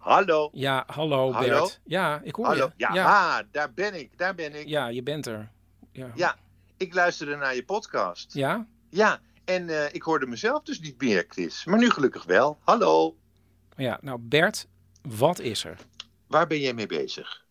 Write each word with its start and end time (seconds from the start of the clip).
Hallo? 0.00 0.48
Ja, 0.52 0.84
hallo, 0.86 1.32
Hallo? 1.32 1.48
Bert. 1.48 1.80
Ja, 1.84 2.20
ik 2.24 2.34
hoor 2.34 2.46
Hallo? 2.46 2.64
je. 2.64 2.72
Ja, 2.76 2.94
ja, 2.94 3.38
ah, 3.38 3.46
daar 3.50 3.72
ben 3.72 3.94
ik, 3.94 4.18
daar 4.18 4.34
ben 4.34 4.54
ik. 4.60 4.68
ja, 4.68 4.88
je 4.88 5.02
bent 5.02 5.26
er. 5.26 5.50
Ja. 5.92 6.10
Ja, 6.14 6.36
ik 6.76 6.94
luisterde 6.94 7.36
naar 7.36 7.54
je 7.54 7.64
podcast. 7.64 8.34
Ja? 8.34 8.66
Ja, 8.90 9.20
en 9.44 9.68
eh, 9.68 9.94
ik 9.94 10.02
hoorde 10.02 10.26
mezelf 10.26 10.62
dus 10.62 10.80
niet 10.80 11.00
meer, 11.00 11.24
Chris. 11.28 11.64
Maar 11.64 11.78
nu 11.78 11.90
gelukkig 11.90 12.24
wel. 12.24 12.58
Hallo? 12.60 13.16
Ja, 13.76 13.98
nou 14.02 14.18
Bert, 14.20 14.66
wat 15.02 15.38
is 15.38 15.64
er? 15.64 15.76
Waar 16.26 16.46
ben 16.46 16.60
jij 16.60 16.74
mee 16.74 16.86
bezig? 16.86 17.44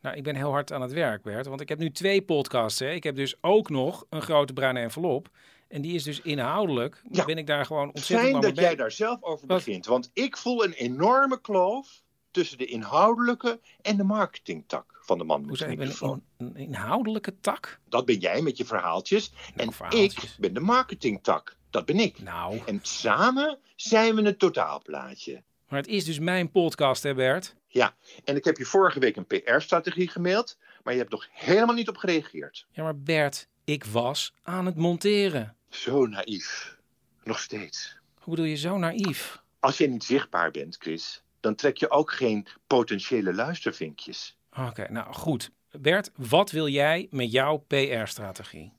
Nou, 0.00 0.16
ik 0.16 0.22
ben 0.22 0.36
heel 0.36 0.50
hard 0.50 0.72
aan 0.72 0.82
het 0.82 0.92
werk, 0.92 1.22
Bert. 1.22 1.46
Want 1.46 1.60
ik 1.60 1.68
heb 1.68 1.78
nu 1.78 1.90
twee 1.90 2.22
podcasts. 2.22 2.78
Hè. 2.78 2.90
Ik 2.90 3.02
heb 3.02 3.16
dus 3.16 3.36
ook 3.40 3.70
nog 3.70 4.06
een 4.10 4.22
grote 4.22 4.52
bruine 4.52 4.80
envelop. 4.80 5.28
En 5.72 5.82
die 5.82 5.94
is 5.94 6.02
dus 6.02 6.20
inhoudelijk. 6.20 7.02
Ja. 7.10 7.24
Ben 7.24 7.38
ik 7.38 7.46
daar 7.46 7.66
gewoon 7.66 7.86
ontzettend 7.94 8.30
Fijn 8.30 8.40
dat 8.40 8.56
jij 8.56 8.76
daar 8.76 8.90
zelf 8.92 9.22
over 9.22 9.46
Wat? 9.46 9.56
begint. 9.64 9.86
Want 9.86 10.10
ik 10.12 10.36
voel 10.36 10.64
een 10.64 10.72
enorme 10.72 11.40
kloof 11.40 12.02
tussen 12.30 12.58
de 12.58 12.64
inhoudelijke 12.66 13.60
en 13.82 13.96
de 13.96 14.02
marketingtak 14.04 14.98
van 15.02 15.18
de 15.18 15.24
man 15.24 15.40
met 15.40 15.48
Hoe 15.48 15.58
de 15.58 15.62
zeg 15.64 15.70
je, 15.70 15.76
ben 15.76 15.86
microfoon. 15.86 16.22
een, 16.38 16.46
een 16.46 16.56
inhoudelijke 16.56 17.40
tak? 17.40 17.80
Dat 17.88 18.04
ben 18.04 18.18
jij 18.18 18.42
met 18.42 18.56
je 18.56 18.64
verhaaltjes. 18.64 19.32
en 19.46 19.52
Nou, 19.56 19.72
verhaaltjes. 19.72 20.24
ik 20.24 20.38
ben 20.40 20.54
de 20.54 20.60
marketingtak. 20.60 21.56
Dat 21.70 21.84
ben 21.84 21.96
ik. 22.00 22.22
Nou, 22.22 22.60
En 22.66 22.78
samen 22.82 23.58
zijn 23.76 24.14
we 24.14 24.22
een 24.22 24.36
totaalplaatje. 24.36 25.42
maar 25.68 25.78
het 25.78 25.88
is 25.88 26.04
dus 26.04 26.18
mijn 26.18 26.50
podcast, 26.50 27.02
hè 27.02 27.14
Bert? 27.14 27.54
Ja, 27.66 27.94
en 28.24 28.36
ik 28.36 28.44
heb 28.44 28.56
je 28.56 28.64
vorige 28.64 28.98
week 28.98 29.16
een 29.16 29.26
PR-strategie 29.26 30.08
gemaild, 30.08 30.58
maar 30.82 30.92
je 30.92 30.98
hebt 30.98 31.12
nog 31.12 31.28
helemaal 31.32 31.74
niet 31.74 31.88
op 31.88 31.96
gereageerd. 31.96 32.66
Ja, 32.70 32.82
maar 32.82 32.98
Bert, 32.98 33.48
ik 33.64 33.84
was 33.84 34.34
aan 34.42 34.66
het 34.66 34.76
monteren. 34.76 35.56
Zo 35.72 36.06
naïef. 36.06 36.76
Nog 37.24 37.38
steeds. 37.38 37.96
Hoe 38.18 38.34
bedoel 38.34 38.50
je 38.50 38.56
zo 38.56 38.78
naïef? 38.78 39.42
Als 39.60 39.78
jij 39.78 39.86
niet 39.86 40.04
zichtbaar 40.04 40.50
bent, 40.50 40.76
Chris, 40.78 41.22
dan 41.40 41.54
trek 41.54 41.76
je 41.76 41.90
ook 41.90 42.12
geen 42.12 42.46
potentiële 42.66 43.34
luistervinkjes. 43.34 44.36
Oké, 44.56 44.92
nou 44.92 45.12
goed. 45.12 45.50
Bert, 45.70 46.10
wat 46.16 46.50
wil 46.50 46.68
jij 46.68 47.06
met 47.10 47.32
jouw 47.32 47.56
PR-strategie? 47.56 48.72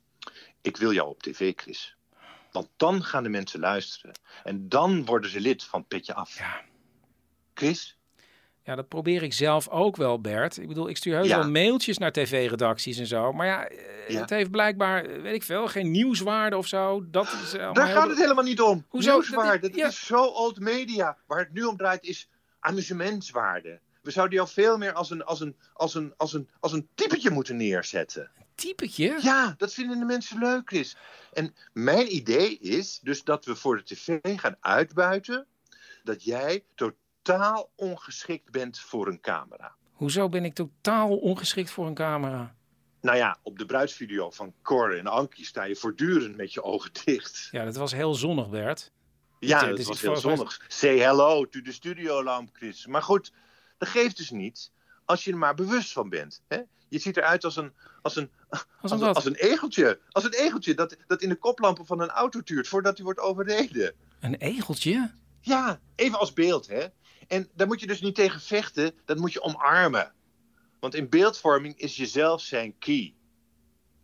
Ik 0.62 0.78
wil 0.78 0.94
jou 0.94 1.10
op 1.10 1.24
tv, 1.24 1.54
Chris. 1.56 1.96
Want 2.52 2.70
dan 2.78 3.04
gaan 3.04 3.24
de 3.24 3.30
mensen 3.30 3.60
luisteren. 3.60 4.20
En 4.44 4.70
dan 4.70 5.06
worden 5.06 5.30
ze 5.30 5.40
lid 5.40 5.64
van 5.64 5.88
Petje 5.88 6.14
Af. 6.14 6.38
Ja. 6.38 6.62
Chris? 7.54 7.98
Ja, 8.66 8.76
dat 8.76 8.88
probeer 8.88 9.24
ik 9.24 9.34
zelf 9.34 9.70
ook 9.70 9.96
wel, 9.96 10.22
Bert. 10.22 10.58
Ik 10.58 10.68
bedoel, 10.68 10.90
ik 10.90 10.98
stuur 10.98 11.16
heus 11.16 11.28
Ja. 11.28 11.38
wel 11.40 11.50
mailtjes 11.50 11.98
naar 11.98 12.12
tv-redacties 12.12 12.98
en 12.98 13.08
zo. 13.08 13.34
Maar 13.34 13.46
ja, 13.48 13.68
eh, 13.68 14.10
Ja. 14.10 14.20
het 14.22 14.30
heeft 14.30 14.52
blijkbaar, 14.52 15.06
eh, 15.06 15.22
weet 15.22 15.34
ik 15.36 15.44
veel, 15.44 15.68
geen 15.68 15.92
nieuwswaarde 15.92 16.58
of 16.58 16.68
zo. 16.68 17.06
Dat 17.10 17.26
is 17.44 17.54
allemaal 17.54 17.74
Daar 17.74 17.86
heel- 17.88 17.96
gaat 17.96 18.10
het 18.10 18.18
helemaal 18.18 18.44
niet 18.44 18.62
om. 18.62 18.86
Hoezo? 18.90 19.12
Nieuwswaarde, 19.14 19.68
Dat- 19.70 19.76
ja. 19.78 19.88
is 19.88 20.06
zo 20.06 20.24
old 20.26 20.60
media. 20.60 21.18
Waar 21.28 21.40
het 21.40 21.54
nu 21.54 21.64
om 21.64 21.78
draait 21.78 22.04
is 22.04 22.28
amusementswaarde. 22.60 23.80
We 24.02 24.12
zouden 24.12 24.36
jou 24.38 24.50
veel 24.50 24.78
meer 24.78 24.94
als 24.94 25.10
een, 25.12 25.24
als 25.24 25.40
een, 25.40 25.56
als 25.74 25.94
een, 25.96 26.14
als 26.18 26.34
een, 26.34 26.50
als 26.60 26.72
een 26.74 26.88
typetje 26.96 27.30
moeten 27.30 27.58
neerzetten. 27.58 28.32
Typetje? 28.56 29.18
Ja, 29.22 29.54
dat 29.58 29.74
vinden 29.74 30.00
de 30.00 30.06
mensen 30.06 30.40
leuk, 30.40 30.62
Chris. 30.66 30.98
En 31.34 31.56
mijn 31.74 32.16
idee 32.16 32.58
is 32.60 33.00
dus 33.04 33.24
dat 33.24 33.46
we 33.46 33.56
voor 33.56 33.76
de 33.78 33.84
tv 33.84 34.20
gaan 34.40 34.56
uitbuiten 34.60 35.46
dat 36.04 36.24
jij 36.24 36.64
totaal 36.76 36.98
ongeschikt 37.76 38.52
bent 38.52 38.80
voor 38.80 39.08
een 39.08 39.20
camera. 39.22 39.76
Hoezo 39.94 40.30
ben 40.30 40.46
ik 40.46 40.54
totaal 40.54 41.18
ongeschikt 41.18 41.72
voor 41.72 41.88
een 41.88 41.94
camera? 41.94 42.56
Nou 43.02 43.18
ja, 43.18 43.38
op 43.42 43.58
de 43.58 43.66
bruidsvideo 43.66 44.32
van 44.32 44.54
Cor 44.62 44.98
en 44.98 45.08
Ankie 45.08 45.46
sta 45.46 45.64
je 45.64 45.76
voortdurend 45.76 46.36
met 46.36 46.54
je 46.54 46.64
ogen 46.64 46.92
dicht. 47.06 47.48
Ja, 47.52 47.66
dat 47.66 47.76
was 47.76 47.92
heel 47.92 48.14
zonnig, 48.14 48.50
Bert. 48.50 48.92
Ja, 49.40 49.60
Het 49.60 49.70
dat 49.70 49.80
is 49.80 49.86
was 49.86 49.96
iets 49.96 50.06
heel 50.06 50.16
zonnig. 50.18 50.66
Say 50.68 50.98
hello 50.98 51.50
to 51.50 51.62
the 51.62 51.72
studiolamp, 51.72 52.50
Chris. 52.54 52.88
Maar 52.88 53.02
goed, 53.04 53.32
dat 53.78 53.88
geeft 53.90 54.18
dus 54.18 54.30
niet 54.30 54.72
als 55.06 55.24
je 55.24 55.32
er 55.32 55.38
maar 55.38 55.56
bewust 55.56 55.92
van 55.92 56.10
bent. 56.10 56.42
Hè? 56.48 56.62
Je 56.90 57.00
ziet 57.00 57.18
eruit 57.18 57.44
als 57.44 57.56
een, 57.56 57.74
als 58.02 58.16
een, 58.16 58.32
Als 58.50 58.66
als 58.82 58.92
een 58.92 59.14
als 59.14 59.26
een 59.26 59.36
egeltje. 59.36 60.00
Als 60.10 60.24
een 60.24 60.34
egeltje 60.34 60.74
dat, 60.74 60.98
dat 61.08 61.22
in 61.22 61.30
de 61.30 61.36
koplampen 61.36 61.86
van 61.86 62.00
een 62.00 62.10
auto 62.10 62.42
tuurt 62.42 62.68
voordat 62.68 62.96
hij 62.96 63.06
wordt 63.06 63.20
overreden. 63.20 63.94
Een 64.20 64.36
egeltje? 64.36 65.12
Ja, 65.42 65.80
even 65.96 66.20
als 66.20 66.34
beeld, 66.34 66.68
hè. 66.68 66.86
En 67.28 67.50
daar 67.56 67.68
moet 67.68 67.80
je 67.80 67.88
dus 67.88 68.02
niet 68.02 68.16
tegen 68.16 68.42
vechten, 68.42 68.92
dat 69.06 69.18
moet 69.18 69.34
je 69.34 69.42
omarmen. 69.42 70.12
Want 70.80 70.96
in 70.96 71.10
beeldvorming 71.10 71.78
is 71.78 71.96
jezelf 71.96 72.42
zijn 72.42 72.78
key. 72.80 73.14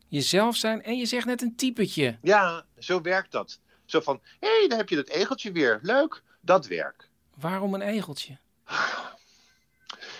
Jezelf 0.08 0.56
zijn 0.56 0.84
en 0.84 0.98
je 0.98 1.06
zegt 1.06 1.26
net 1.26 1.42
een 1.42 1.56
typetje. 1.56 2.18
Ja, 2.22 2.66
zo 2.78 3.02
werkt 3.02 3.32
dat. 3.32 3.60
Zo 3.86 4.00
van, 4.00 4.20
hé, 4.40 4.60
hey, 4.60 4.68
daar 4.68 4.78
heb 4.78 4.90
je 4.90 4.96
dat 4.96 5.08
egeltje 5.08 5.52
weer. 5.52 5.80
Leuk, 5.82 6.24
dat 6.42 6.68
werk. 6.68 7.10
Waarom 7.36 7.74
een 7.74 7.82
egeltje? 7.82 8.38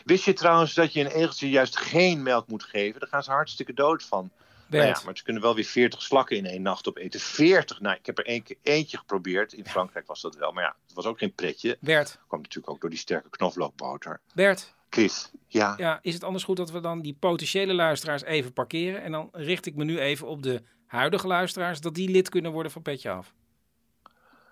Wist 0.06 0.24
je 0.24 0.34
trouwens 0.34 0.74
dat 0.74 0.94
je 0.94 1.00
een 1.00 1.12
egeltje 1.12 1.50
juist 1.50 1.78
geen 1.78 2.24
melk 2.24 2.48
moet 2.48 2.64
geven? 2.64 3.00
Daar 3.00 3.10
gaan 3.10 3.24
ze 3.24 3.32
hartstikke 3.32 3.74
dood 3.74 4.04
van. 4.04 4.32
Nou 4.70 4.86
ja, 4.86 5.02
maar 5.06 5.18
ze 5.18 5.24
kunnen 5.24 5.42
wel 5.42 5.56
weer 5.56 5.66
40 5.66 6.02
slakken 6.02 6.38
in 6.38 6.46
één 6.46 6.62
nacht 6.62 6.88
opeten. 6.88 7.20
40! 7.20 7.80
Nou, 7.80 7.96
ik 7.96 8.06
heb 8.06 8.18
er 8.18 8.26
één 8.26 8.44
keer 8.44 8.58
eentje 8.62 8.98
geprobeerd. 8.98 9.54
In 9.54 9.66
Frankrijk 9.66 10.08
was 10.08 10.22
dat 10.22 10.36
wel. 10.36 10.52
Maar 10.52 10.64
ja, 10.64 10.76
het 10.86 10.94
was 10.96 11.06
ook 11.06 11.18
geen 11.18 11.34
pretje. 11.34 11.78
Bert, 11.80 12.20
kwam 12.28 12.42
natuurlijk 12.42 12.70
ook 12.70 12.82
door 12.82 12.90
die 12.90 13.00
sterke 13.00 13.30
knoflookboter. 13.30 14.22
Bert. 14.34 14.74
Chris, 14.90 15.32
ja. 15.48 15.74
Ja, 15.78 16.00
is 16.02 16.14
het 16.14 16.24
anders 16.24 16.44
goed 16.44 16.58
dat 16.58 16.72
we 16.72 16.80
dan 16.80 17.02
die 17.02 17.16
potentiële 17.20 17.74
luisteraars 17.74 18.24
even 18.24 18.54
parkeren? 18.54 19.02
En 19.02 19.12
dan 19.12 19.30
richt 19.32 19.66
ik 19.66 19.76
me 19.76 19.84
nu 19.84 20.00
even 20.00 20.28
op 20.28 20.44
de 20.44 20.64
huidige 20.86 21.28
luisteraars, 21.28 21.82
dat 21.82 21.96
die 21.96 22.10
lid 22.10 22.30
kunnen 22.30 22.52
worden 22.52 22.72
van 22.72 22.82
Petje 22.82 23.10
Af. 23.10 23.34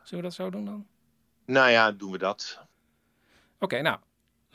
Zullen 0.03 0.23
we 0.23 0.29
dat 0.29 0.33
zo 0.33 0.49
doen 0.49 0.65
dan? 0.65 0.87
Nou 1.45 1.69
ja, 1.69 1.91
doen 1.91 2.11
we 2.11 2.17
dat. 2.17 2.61
Oké, 3.59 3.81
nou, 3.81 3.99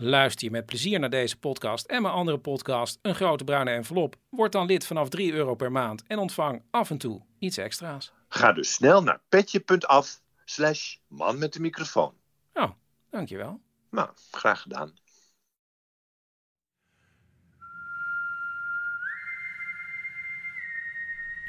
luister 0.02 0.44
je 0.44 0.50
met 0.50 0.66
plezier 0.66 0.98
naar 0.98 1.10
deze 1.10 1.38
podcast 1.38 1.86
en 1.86 2.02
mijn 2.02 2.14
andere 2.14 2.38
podcast, 2.38 2.98
Een 3.02 3.14
Grote 3.14 3.44
Bruine 3.44 3.70
Envelop. 3.70 4.16
Word 4.28 4.52
dan 4.52 4.66
lid 4.66 4.86
vanaf 4.86 5.08
3 5.08 5.32
euro 5.32 5.54
per 5.54 5.72
maand 5.72 6.02
en 6.06 6.18
ontvang 6.18 6.62
af 6.70 6.90
en 6.90 6.98
toe 6.98 7.22
iets 7.38 7.56
extra's. 7.56 8.12
Ga 8.28 8.52
dus 8.52 8.72
snel 8.72 9.02
naar 9.02 9.20
petje.af 9.28 10.20
slash 10.44 10.96
man 11.06 11.38
met 11.38 11.52
de 11.52 11.60
microfoon. 11.60 12.14
Oh, 12.54 12.70
dankjewel. 13.10 13.60
Nou, 13.90 14.08
graag 14.30 14.62
gedaan. 14.62 14.94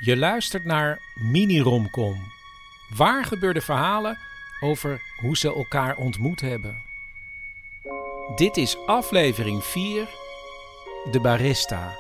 Je 0.06 0.18
luistert 0.18 0.66
naar 0.66 1.00
Mini-Romcom. 1.32 2.18
Waar 2.96 3.26
gebeurde 3.26 3.62
verhalen 3.62 4.18
over 4.60 5.02
hoe 5.22 5.38
ze 5.38 5.54
elkaar 5.54 5.96
ontmoet 5.96 6.42
hebben. 6.42 6.93
Dit 8.32 8.58
is 8.58 8.78
aflevering 8.86 9.64
4, 9.64 10.10
De 11.12 11.20
Barista. 11.22 11.92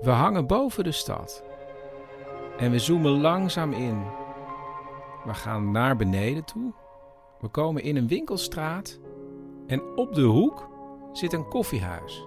We 0.00 0.10
hangen 0.10 0.46
boven 0.46 0.84
de 0.84 0.92
stad 0.92 1.44
en 2.58 2.70
we 2.70 2.78
zoomen 2.78 3.20
langzaam 3.20 3.72
in. 3.72 4.02
We 5.24 5.34
gaan 5.34 5.70
naar 5.70 5.96
beneden 5.96 6.44
toe. 6.44 6.72
We 7.40 7.48
komen 7.48 7.82
in 7.82 7.96
een 7.96 8.08
winkelstraat 8.08 8.98
en 9.66 9.96
op 9.96 10.14
de 10.14 10.22
hoek 10.22 10.68
zit 11.12 11.32
een 11.32 11.48
koffiehuis. 11.48 12.26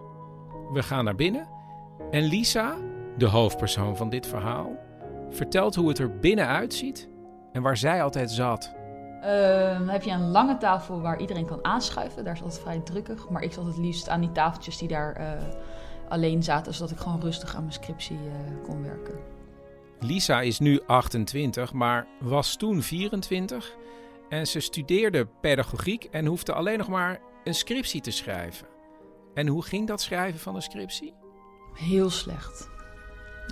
We 0.73 0.83
gaan 0.83 1.03
naar 1.03 1.15
binnen 1.15 1.49
en 2.11 2.23
Lisa, 2.23 2.77
de 3.17 3.27
hoofdpersoon 3.27 3.97
van 3.97 4.09
dit 4.09 4.27
verhaal, 4.27 4.83
vertelt 5.29 5.75
hoe 5.75 5.87
het 5.87 5.99
er 5.99 6.19
binnenuit 6.19 6.73
ziet 6.73 7.09
en 7.51 7.61
waar 7.61 7.77
zij 7.77 8.03
altijd 8.03 8.31
zat. 8.31 8.73
Uh, 9.25 9.77
dan 9.77 9.89
heb 9.89 10.03
je 10.03 10.11
een 10.11 10.29
lange 10.29 10.57
tafel 10.57 11.01
waar 11.01 11.19
iedereen 11.19 11.45
kan 11.45 11.65
aanschuiven. 11.65 12.23
Daar 12.23 12.33
is 12.33 12.41
altijd 12.41 12.61
vrij 12.61 12.79
drukkig. 12.79 13.29
Maar 13.29 13.41
ik 13.41 13.53
zat 13.53 13.65
het 13.65 13.77
liefst 13.77 14.09
aan 14.09 14.21
die 14.21 14.31
tafeltjes 14.31 14.77
die 14.77 14.87
daar 14.87 15.19
uh, 15.19 15.31
alleen 16.09 16.43
zaten, 16.43 16.73
zodat 16.73 16.91
ik 16.91 16.97
gewoon 16.97 17.21
rustig 17.21 17.55
aan 17.55 17.61
mijn 17.61 17.73
scriptie 17.73 18.17
uh, 18.17 18.63
kon 18.63 18.83
werken. 18.83 19.19
Lisa 19.99 20.41
is 20.41 20.59
nu 20.59 20.81
28, 20.85 21.73
maar 21.73 22.07
was 22.19 22.55
toen 22.55 22.81
24. 22.81 23.75
En 24.29 24.47
ze 24.47 24.59
studeerde 24.59 25.27
pedagogiek 25.41 26.03
en 26.03 26.25
hoefde 26.25 26.53
alleen 26.53 26.77
nog 26.77 26.87
maar 26.87 27.19
een 27.43 27.55
scriptie 27.55 28.01
te 28.01 28.11
schrijven. 28.11 28.67
En 29.33 29.47
hoe 29.47 29.63
ging 29.63 29.87
dat 29.87 30.01
schrijven 30.01 30.39
van 30.39 30.55
een 30.55 30.61
scriptie? 30.61 31.13
Heel 31.73 32.09
slecht. 32.09 32.69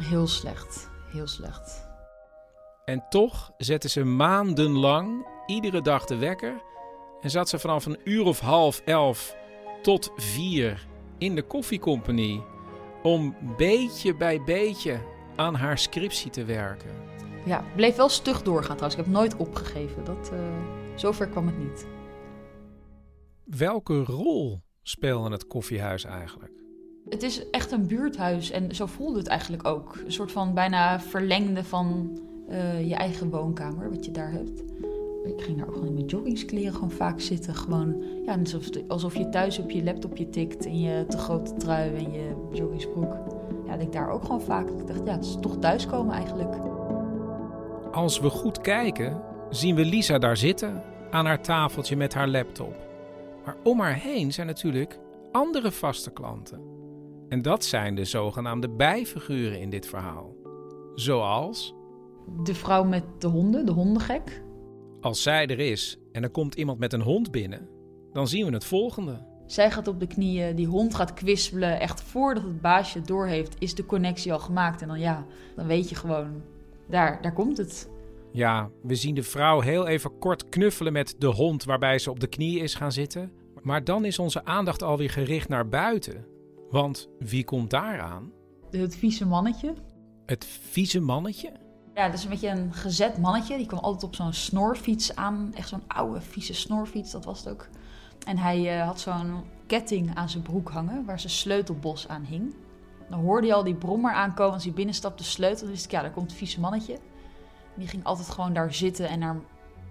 Heel 0.01 0.27
slecht. 0.27 0.91
Heel 1.13 1.27
slecht. 1.27 1.87
En 2.85 3.05
toch 3.09 3.51
zette 3.57 3.89
ze 3.89 4.03
maandenlang 4.03 5.27
iedere 5.45 5.81
dag 5.81 6.05
de 6.05 6.15
wekker 6.15 6.61
en 7.21 7.29
zat 7.29 7.49
ze 7.49 7.59
vanaf 7.59 7.85
een 7.85 7.99
uur 8.03 8.25
of 8.25 8.39
half 8.39 8.79
elf 8.79 9.35
tot 9.81 10.11
vier 10.15 10.87
in 11.17 11.35
de 11.35 11.41
koffiecompagnie 11.41 12.43
om 13.03 13.35
beetje 13.57 14.15
bij 14.15 14.41
beetje 14.43 14.99
aan 15.35 15.55
haar 15.55 15.77
scriptie 15.77 16.31
te 16.31 16.45
werken. 16.45 16.91
Ja, 17.45 17.65
bleef 17.75 17.95
wel 17.95 18.09
stug 18.09 18.41
doorgaan 18.41 18.75
trouwens. 18.75 18.95
Ik 18.95 19.05
heb 19.05 19.13
nooit 19.13 19.35
opgegeven. 19.35 20.03
Dat, 20.03 20.31
uh, 20.33 20.39
zover 20.95 21.27
kwam 21.27 21.47
het 21.47 21.57
niet. 21.57 21.87
Welke 23.43 24.03
rol 24.03 24.61
speelde 24.81 25.31
het 25.31 25.47
koffiehuis 25.47 26.03
eigenlijk? 26.03 26.62
Het 27.13 27.23
is 27.23 27.49
echt 27.49 27.71
een 27.71 27.87
buurthuis 27.87 28.51
en 28.51 28.75
zo 28.75 28.85
voelde 28.85 29.17
het 29.17 29.27
eigenlijk 29.27 29.67
ook. 29.67 29.95
Een 30.05 30.11
soort 30.11 30.31
van 30.31 30.53
bijna 30.53 30.99
verlengde 30.99 31.63
van 31.63 32.19
uh, 32.49 32.87
je 32.87 32.95
eigen 32.95 33.29
woonkamer, 33.29 33.89
wat 33.89 34.05
je 34.05 34.11
daar 34.11 34.31
hebt. 34.31 34.63
Ik 35.23 35.41
ging 35.41 35.57
daar 35.57 35.67
ook 35.67 35.73
gewoon 35.73 35.87
in 35.87 35.93
mijn 35.93 36.05
joggingskleren 36.05 36.73
gewoon 36.73 36.91
vaak 36.91 37.21
zitten. 37.21 37.55
Gewoon, 37.55 38.03
ja, 38.25 38.37
alsof, 38.37 38.69
alsof 38.87 39.15
je 39.15 39.29
thuis 39.29 39.59
op 39.59 39.71
je 39.71 39.83
laptopje 39.83 40.29
tikt 40.29 40.65
in 40.65 40.79
je 40.79 41.05
te 41.05 41.17
grote 41.17 41.53
trui 41.53 41.95
en 41.95 42.11
je 42.11 42.35
joggingsbroek. 42.51 43.13
Ja, 43.65 43.75
ik 43.75 43.91
daar 43.91 44.09
ook 44.09 44.23
gewoon 44.23 44.41
vaak. 44.41 44.69
Ik 44.69 44.87
dacht, 44.87 45.05
ja, 45.05 45.11
het 45.11 45.25
is 45.25 45.37
toch 45.41 45.57
thuiskomen 45.57 46.15
eigenlijk. 46.15 46.55
Als 47.91 48.19
we 48.19 48.29
goed 48.29 48.61
kijken, 48.61 49.21
zien 49.49 49.75
we 49.75 49.85
Lisa 49.85 50.19
daar 50.19 50.37
zitten 50.37 50.83
aan 51.11 51.25
haar 51.25 51.41
tafeltje 51.41 51.95
met 51.95 52.13
haar 52.13 52.27
laptop. 52.27 52.75
Maar 53.45 53.55
om 53.63 53.79
haar 53.79 53.95
heen 53.95 54.33
zijn 54.33 54.47
natuurlijk 54.47 54.99
andere 55.31 55.71
vaste 55.71 56.11
klanten. 56.11 56.72
En 57.33 57.41
dat 57.41 57.65
zijn 57.65 57.95
de 57.95 58.05
zogenaamde 58.05 58.69
bijfiguren 58.69 59.59
in 59.59 59.69
dit 59.69 59.85
verhaal. 59.87 60.35
Zoals. 60.95 61.75
De 62.43 62.55
vrouw 62.55 62.83
met 62.83 63.03
de 63.19 63.27
honden, 63.27 63.65
de 63.65 63.71
hondengek. 63.71 64.43
Als 65.01 65.21
zij 65.21 65.47
er 65.47 65.59
is 65.59 65.97
en 66.11 66.23
er 66.23 66.29
komt 66.29 66.55
iemand 66.55 66.79
met 66.79 66.93
een 66.93 67.01
hond 67.01 67.31
binnen, 67.31 67.69
dan 68.11 68.27
zien 68.27 68.45
we 68.45 68.53
het 68.53 68.65
volgende. 68.65 69.25
Zij 69.45 69.71
gaat 69.71 69.87
op 69.87 69.99
de 69.99 70.07
knieën, 70.07 70.55
die 70.55 70.67
hond 70.67 70.95
gaat 70.95 71.13
kwispelen. 71.13 71.79
Echt 71.79 72.01
voordat 72.01 72.43
het 72.43 72.61
baasje 72.61 72.97
het 72.97 73.07
doorheeft, 73.07 73.55
is 73.59 73.75
de 73.75 73.85
connectie 73.85 74.33
al 74.33 74.39
gemaakt. 74.39 74.81
En 74.81 74.87
dan 74.87 74.99
ja, 74.99 75.25
dan 75.55 75.67
weet 75.67 75.89
je 75.89 75.95
gewoon, 75.95 76.41
daar, 76.89 77.21
daar 77.21 77.33
komt 77.33 77.57
het. 77.57 77.89
Ja, 78.31 78.69
we 78.81 78.95
zien 78.95 79.15
de 79.15 79.23
vrouw 79.23 79.59
heel 79.59 79.87
even 79.87 80.17
kort 80.17 80.49
knuffelen 80.49 80.93
met 80.93 81.15
de 81.17 81.27
hond 81.27 81.63
waarbij 81.63 81.99
ze 81.99 82.09
op 82.09 82.19
de 82.19 82.27
knieën 82.27 82.63
is 82.63 82.75
gaan 82.75 82.91
zitten. 82.91 83.31
Maar 83.61 83.83
dan 83.83 84.05
is 84.05 84.19
onze 84.19 84.45
aandacht 84.45 84.83
alweer 84.83 85.09
gericht 85.09 85.49
naar 85.49 85.67
buiten. 85.67 86.32
Want 86.73 87.09
wie 87.19 87.43
komt 87.43 87.69
daar 87.69 88.01
aan? 88.01 88.31
Het 88.71 88.95
vieze 88.95 89.25
mannetje. 89.25 89.73
Het 90.25 90.45
vieze 90.45 90.99
mannetje? 90.99 91.51
Ja, 91.93 92.05
dat 92.05 92.17
is 92.17 92.23
een 92.23 92.29
beetje 92.29 92.49
een 92.49 92.73
gezet 92.73 93.17
mannetje. 93.17 93.57
Die 93.57 93.65
kwam 93.65 93.79
altijd 93.79 94.03
op 94.03 94.15
zo'n 94.15 94.33
snorfiets 94.33 95.15
aan. 95.15 95.51
Echt 95.55 95.67
zo'n 95.67 95.83
oude, 95.87 96.21
vieze 96.21 96.53
snorfiets, 96.53 97.11
dat 97.11 97.25
was 97.25 97.39
het 97.39 97.49
ook. 97.49 97.67
En 98.25 98.37
hij 98.37 98.77
uh, 98.77 98.85
had 98.85 98.99
zo'n 98.99 99.43
ketting 99.67 100.15
aan 100.15 100.29
zijn 100.29 100.43
broek 100.43 100.69
hangen, 100.69 101.05
waar 101.05 101.19
zijn 101.19 101.33
sleutelbos 101.33 102.07
aan 102.07 102.23
hing. 102.23 102.55
Dan 103.09 103.19
hoorde 103.19 103.47
hij 103.47 103.55
al 103.55 103.63
die 103.63 103.75
brommer 103.75 104.13
aankomen 104.13 104.53
als 104.53 104.63
hij 104.63 104.73
binnenstapte, 104.73 105.23
sleutel. 105.23 105.61
Dan 105.61 105.69
wist 105.69 105.85
ik, 105.85 105.91
ja, 105.91 106.01
daar 106.01 106.11
komt 106.11 106.29
het 106.29 106.37
vieze 106.39 106.59
mannetje. 106.59 106.93
En 106.93 107.79
die 107.79 107.87
ging 107.87 108.03
altijd 108.03 108.29
gewoon 108.29 108.53
daar 108.53 108.73
zitten 108.73 109.09
en 109.09 109.19
naar 109.19 109.41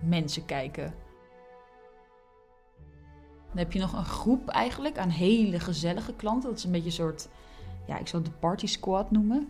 mensen 0.00 0.44
kijken. 0.44 0.94
Dan 3.52 3.62
heb 3.64 3.72
je 3.72 3.78
nog 3.78 3.92
een 3.92 4.04
groep 4.04 4.48
eigenlijk 4.48 4.98
aan 4.98 5.08
hele 5.08 5.60
gezellige 5.60 6.14
klanten. 6.14 6.48
Dat 6.48 6.58
is 6.58 6.64
een 6.64 6.72
beetje 6.72 6.86
een 6.86 6.92
soort, 6.92 7.28
ja, 7.86 7.98
ik 7.98 8.08
zou 8.08 8.22
het 8.22 8.32
de 8.32 8.38
party 8.38 8.66
squad 8.66 9.10
noemen. 9.10 9.48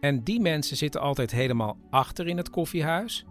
En 0.00 0.22
die 0.22 0.40
mensen 0.40 0.76
zitten 0.76 1.00
altijd 1.00 1.30
helemaal 1.30 1.76
achter 1.90 2.26
in 2.26 2.36
het 2.36 2.50
koffiehuis. 2.50 3.24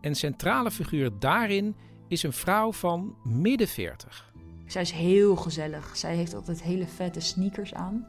En 0.00 0.14
centrale 0.14 0.70
figuur 0.70 1.10
daarin 1.18 1.76
is 2.08 2.22
een 2.22 2.32
vrouw 2.32 2.72
van 2.72 3.14
midden 3.24 3.68
40. 3.68 4.32
Zij 4.66 4.82
is 4.82 4.90
heel 4.90 5.36
gezellig. 5.36 5.96
Zij 5.96 6.16
heeft 6.16 6.34
altijd 6.34 6.62
hele 6.62 6.86
vette 6.86 7.20
sneakers 7.20 7.74
aan. 7.74 8.06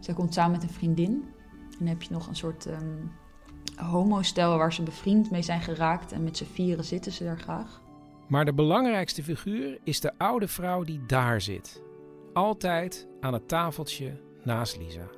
Zij 0.00 0.14
komt 0.14 0.34
samen 0.34 0.52
met 0.52 0.62
een 0.62 0.74
vriendin. 0.74 1.24
En 1.70 1.76
dan 1.78 1.86
heb 1.86 2.02
je 2.02 2.12
nog 2.12 2.26
een 2.26 2.36
soort 2.36 2.66
um, 2.66 3.12
homostel 3.76 4.56
waar 4.56 4.72
ze 4.72 4.82
bevriend 4.82 5.30
mee 5.30 5.42
zijn 5.42 5.60
geraakt. 5.60 6.12
En 6.12 6.24
met 6.24 6.36
z'n 6.36 6.44
vieren 6.44 6.84
zitten 6.84 7.12
ze 7.12 7.24
daar 7.24 7.38
graag. 7.38 7.80
Maar 8.30 8.44
de 8.44 8.54
belangrijkste 8.54 9.22
figuur 9.22 9.78
is 9.84 10.00
de 10.00 10.12
oude 10.18 10.48
vrouw 10.48 10.84
die 10.84 11.06
daar 11.06 11.40
zit. 11.40 11.82
Altijd 12.32 13.08
aan 13.20 13.32
het 13.32 13.48
tafeltje 13.48 14.20
naast 14.44 14.76
Lisa 14.76 15.08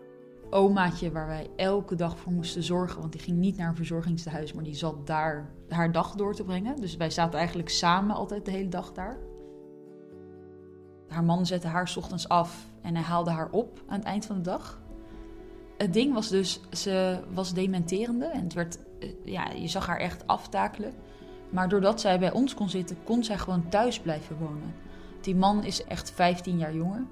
omaatje 0.52 1.12
waar 1.12 1.26
wij 1.26 1.50
elke 1.56 1.94
dag 1.94 2.18
voor 2.18 2.32
moesten 2.32 2.62
zorgen. 2.62 3.00
Want 3.00 3.12
die 3.12 3.20
ging 3.20 3.38
niet 3.38 3.56
naar 3.56 3.68
een 3.68 3.76
verzorgingstehuis, 3.76 4.52
maar 4.52 4.64
die 4.64 4.74
zat 4.74 5.06
daar 5.06 5.50
haar 5.68 5.92
dag 5.92 6.14
door 6.14 6.34
te 6.34 6.44
brengen. 6.44 6.76
Dus 6.80 6.96
wij 6.96 7.10
zaten 7.10 7.38
eigenlijk 7.38 7.68
samen 7.68 8.16
altijd 8.16 8.44
de 8.44 8.50
hele 8.50 8.68
dag 8.68 8.92
daar. 8.92 9.18
Haar 11.08 11.24
man 11.24 11.46
zette 11.46 11.66
haar 11.66 11.92
ochtends 11.96 12.28
af 12.28 12.66
en 12.82 12.94
hij 12.94 13.04
haalde 13.04 13.30
haar 13.30 13.50
op 13.50 13.82
aan 13.86 13.98
het 13.98 14.06
eind 14.06 14.26
van 14.26 14.36
de 14.36 14.42
dag. 14.42 14.80
Het 15.76 15.92
ding 15.92 16.14
was 16.14 16.28
dus, 16.28 16.60
ze 16.70 17.20
was 17.32 17.54
dementerende 17.54 18.26
en 18.26 18.42
het 18.42 18.52
werd, 18.52 18.78
eh, 19.00 19.08
ja, 19.24 19.50
je 19.50 19.68
zag 19.68 19.86
haar 19.86 19.98
echt 19.98 20.26
aftakelen. 20.26 20.92
Maar 21.52 21.68
doordat 21.68 22.00
zij 22.00 22.18
bij 22.18 22.32
ons 22.32 22.54
kon 22.54 22.68
zitten, 22.68 22.96
kon 23.04 23.24
zij 23.24 23.38
gewoon 23.38 23.68
thuis 23.68 24.00
blijven 24.00 24.36
wonen. 24.36 24.74
Die 25.20 25.36
man 25.36 25.64
is 25.64 25.84
echt 25.84 26.10
15 26.10 26.58
jaar 26.58 26.74
jonger. 26.74 27.04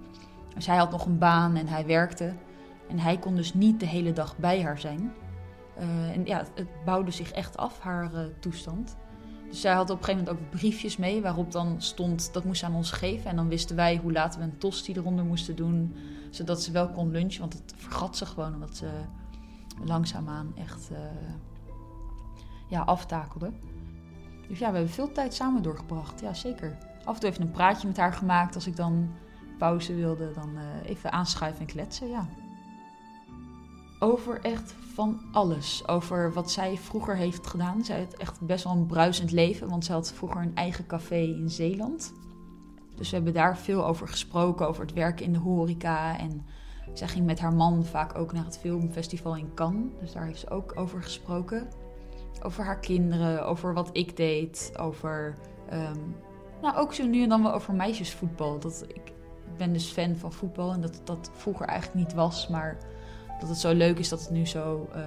Dus 0.54 0.66
hij 0.66 0.76
had 0.76 0.90
nog 0.90 1.06
een 1.06 1.18
baan 1.18 1.56
en 1.56 1.66
hij 1.68 1.86
werkte. 1.86 2.34
En 2.88 2.98
hij 2.98 3.18
kon 3.18 3.36
dus 3.36 3.54
niet 3.54 3.80
de 3.80 3.86
hele 3.86 4.12
dag 4.12 4.36
bij 4.36 4.62
haar 4.62 4.78
zijn. 4.78 5.12
Uh, 5.78 6.16
en 6.16 6.26
ja, 6.26 6.44
het, 6.54 6.68
bouwde 6.84 7.10
zich 7.10 7.30
echt 7.30 7.56
af, 7.56 7.80
haar 7.80 8.14
uh, 8.14 8.20
toestand. 8.40 8.96
Dus 9.48 9.60
zij 9.60 9.72
had 9.72 9.90
op 9.90 9.98
een 9.98 10.04
gegeven 10.04 10.24
moment 10.24 10.44
ook 10.44 10.50
briefjes 10.50 10.96
mee 10.96 11.22
waarop 11.22 11.52
dan 11.52 11.82
stond 11.82 12.32
dat 12.32 12.44
moest 12.44 12.60
ze 12.60 12.66
aan 12.66 12.74
ons 12.74 12.90
geven. 12.90 13.30
En 13.30 13.36
dan 13.36 13.48
wisten 13.48 13.76
wij 13.76 13.96
hoe 13.96 14.12
laat 14.12 14.36
we 14.36 14.42
een 14.42 14.58
tosti 14.58 14.92
eronder 14.92 15.24
moesten 15.24 15.56
doen, 15.56 15.96
zodat 16.30 16.62
ze 16.62 16.72
wel 16.72 16.88
kon 16.88 17.10
lunchen. 17.10 17.40
Want 17.40 17.52
het 17.52 17.74
vergat 17.76 18.16
ze 18.16 18.26
gewoon 18.26 18.54
omdat 18.54 18.76
ze 18.76 18.88
langzaamaan 19.84 20.52
echt 20.56 20.90
uh, 20.92 20.98
ja, 22.68 22.80
aftakelde. 22.80 23.52
Dus 24.50 24.58
ja, 24.58 24.70
we 24.70 24.76
hebben 24.76 24.94
veel 24.94 25.12
tijd 25.12 25.34
samen 25.34 25.62
doorgebracht. 25.62 26.20
Ja, 26.20 26.34
zeker. 26.34 26.76
Af 27.04 27.14
en 27.14 27.20
toe 27.20 27.30
even 27.30 27.42
een 27.42 27.50
praatje 27.50 27.86
met 27.86 27.96
haar 27.96 28.12
gemaakt 28.12 28.54
als 28.54 28.66
ik 28.66 28.76
dan 28.76 29.10
pauze 29.58 29.94
wilde. 29.94 30.32
Dan 30.32 30.50
even 30.84 31.12
aanschuiven 31.12 31.60
en 31.60 31.66
kletsen, 31.66 32.08
ja 32.08 32.26
over 34.00 34.40
echt 34.40 34.74
van 34.94 35.20
alles. 35.32 35.88
Over 35.88 36.32
wat 36.32 36.50
zij 36.50 36.76
vroeger 36.76 37.16
heeft 37.16 37.46
gedaan. 37.46 37.84
Zij 37.84 37.98
had 37.98 38.14
echt 38.14 38.40
best 38.40 38.64
wel 38.64 38.72
een 38.72 38.86
bruisend 38.86 39.30
leven, 39.30 39.68
want 39.68 39.84
ze 39.84 39.92
had 39.92 40.12
vroeger 40.12 40.40
een 40.40 40.54
eigen 40.54 40.86
café 40.86 41.20
in 41.20 41.50
Zeeland. 41.50 42.12
Dus 42.96 43.10
we 43.10 43.16
hebben 43.16 43.34
daar 43.34 43.58
veel 43.58 43.86
over 43.86 44.08
gesproken, 44.08 44.68
over 44.68 44.82
het 44.82 44.92
werken 44.92 45.24
in 45.24 45.32
de 45.32 45.38
horeca. 45.38 46.18
En 46.18 46.46
zij 46.94 47.08
ging 47.08 47.26
met 47.26 47.40
haar 47.40 47.54
man 47.54 47.84
vaak 47.84 48.18
ook 48.18 48.32
naar 48.32 48.44
het 48.44 48.58
filmfestival 48.58 49.36
in 49.36 49.54
Cannes. 49.54 49.92
Dus 50.00 50.12
daar 50.12 50.26
heeft 50.26 50.40
ze 50.40 50.50
ook 50.50 50.72
over 50.76 51.02
gesproken. 51.02 51.68
Over 52.42 52.64
haar 52.64 52.78
kinderen, 52.78 53.46
over 53.46 53.74
wat 53.74 53.90
ik 53.92 54.16
deed, 54.16 54.72
over... 54.78 55.34
Um, 55.72 56.16
nou, 56.62 56.76
ook 56.76 56.94
zo 56.94 57.06
nu 57.06 57.22
en 57.22 57.28
dan 57.28 57.42
wel 57.42 57.52
over 57.52 57.74
meisjesvoetbal. 57.74 58.58
Dat, 58.58 58.84
ik 58.88 59.12
ben 59.56 59.72
dus 59.72 59.90
fan 59.90 60.16
van 60.16 60.32
voetbal 60.32 60.72
en 60.72 60.80
dat 60.80 61.00
dat 61.04 61.30
vroeger 61.34 61.66
eigenlijk 61.66 62.06
niet 62.06 62.14
was, 62.14 62.48
maar 62.48 62.78
dat 63.40 63.48
het 63.48 63.58
zo 63.58 63.74
leuk 63.74 63.98
is 63.98 64.08
dat 64.08 64.20
het 64.20 64.30
nu 64.30 64.46
zo 64.46 64.88
uh, 64.96 65.02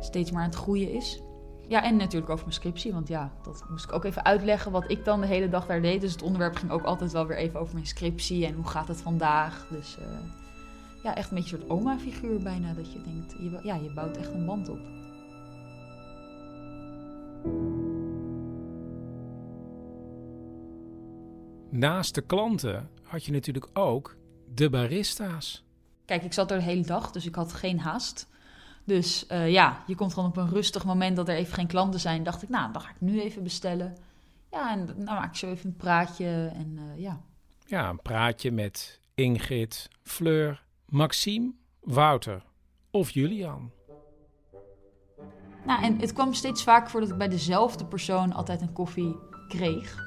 steeds 0.00 0.30
maar 0.30 0.42
aan 0.42 0.48
het 0.48 0.58
groeien 0.58 0.92
is. 0.92 1.22
Ja, 1.68 1.82
en 1.82 1.96
natuurlijk 1.96 2.30
over 2.30 2.44
mijn 2.44 2.56
scriptie, 2.56 2.92
want 2.92 3.08
ja, 3.08 3.32
dat 3.42 3.64
moest 3.68 3.84
ik 3.84 3.92
ook 3.92 4.04
even 4.04 4.24
uitleggen 4.24 4.72
wat 4.72 4.90
ik 4.90 5.04
dan 5.04 5.20
de 5.20 5.26
hele 5.26 5.48
dag 5.48 5.66
daar 5.66 5.82
deed. 5.82 6.00
Dus 6.00 6.12
het 6.12 6.22
onderwerp 6.22 6.56
ging 6.56 6.70
ook 6.70 6.84
altijd 6.84 7.12
wel 7.12 7.26
weer 7.26 7.36
even 7.36 7.60
over 7.60 7.74
mijn 7.74 7.86
scriptie 7.86 8.46
en 8.46 8.54
hoe 8.54 8.66
gaat 8.66 8.88
het 8.88 9.00
vandaag. 9.00 9.66
Dus 9.70 9.96
uh, 10.00 10.06
ja, 11.02 11.14
echt 11.14 11.30
een 11.30 11.36
beetje 11.36 11.56
een 11.56 11.62
soort 11.62 11.72
oma-figuur 11.72 12.42
bijna, 12.42 12.72
dat 12.72 12.92
je 12.92 13.02
denkt, 13.02 13.32
je, 13.38 13.58
ja, 13.62 13.74
je 13.74 13.92
bouwt 13.92 14.16
echt 14.16 14.32
een 14.32 14.46
band 14.46 14.68
op. 14.68 14.78
Naast 21.70 22.14
de 22.14 22.20
klanten 22.20 22.90
had 23.02 23.24
je 23.24 23.32
natuurlijk 23.32 23.68
ook 23.72 24.16
de 24.54 24.70
barista's. 24.70 25.64
Kijk, 26.04 26.22
ik 26.22 26.32
zat 26.32 26.50
er 26.50 26.58
de 26.58 26.64
hele 26.64 26.86
dag, 26.86 27.10
dus 27.10 27.26
ik 27.26 27.34
had 27.34 27.52
geen 27.52 27.80
haast. 27.80 28.28
Dus 28.84 29.26
eh, 29.26 29.50
ja, 29.50 29.82
je 29.86 29.94
komt 29.94 30.14
gewoon 30.14 30.28
op 30.28 30.36
een 30.36 30.48
rustig 30.48 30.84
moment 30.84 31.16
dat 31.16 31.28
er 31.28 31.34
even 31.34 31.54
geen 31.54 31.66
klanten 31.66 32.00
zijn. 32.00 32.22
Dacht 32.22 32.42
ik, 32.42 32.48
nou, 32.48 32.72
dan 32.72 32.82
ga 32.82 32.90
ik 32.90 33.00
nu 33.00 33.20
even 33.20 33.42
bestellen. 33.42 33.96
Ja, 34.50 34.72
en 34.72 34.86
dan 34.86 35.04
maak 35.04 35.30
ik 35.30 35.36
zo 35.36 35.50
even 35.50 35.66
een 35.66 35.76
praatje 35.76 36.52
en 36.54 36.78
uh, 36.78 37.00
ja. 37.00 37.20
Ja, 37.66 37.88
een 37.88 38.02
praatje 38.02 38.50
met 38.50 39.00
Ingrid, 39.14 39.88
Fleur, 40.02 40.64
Maxime, 40.86 41.52
Wouter 41.80 42.42
of 42.90 43.10
Julian. 43.10 43.70
Nou, 45.66 45.82
en 45.82 46.00
het 46.00 46.12
kwam 46.12 46.32
steeds 46.32 46.62
vaker 46.62 46.90
voor 46.90 47.00
dat 47.00 47.08
ik 47.08 47.16
bij 47.16 47.28
dezelfde 47.28 47.84
persoon 47.84 48.32
altijd 48.32 48.60
een 48.60 48.72
koffie 48.72 49.16
kreeg. 49.48 50.04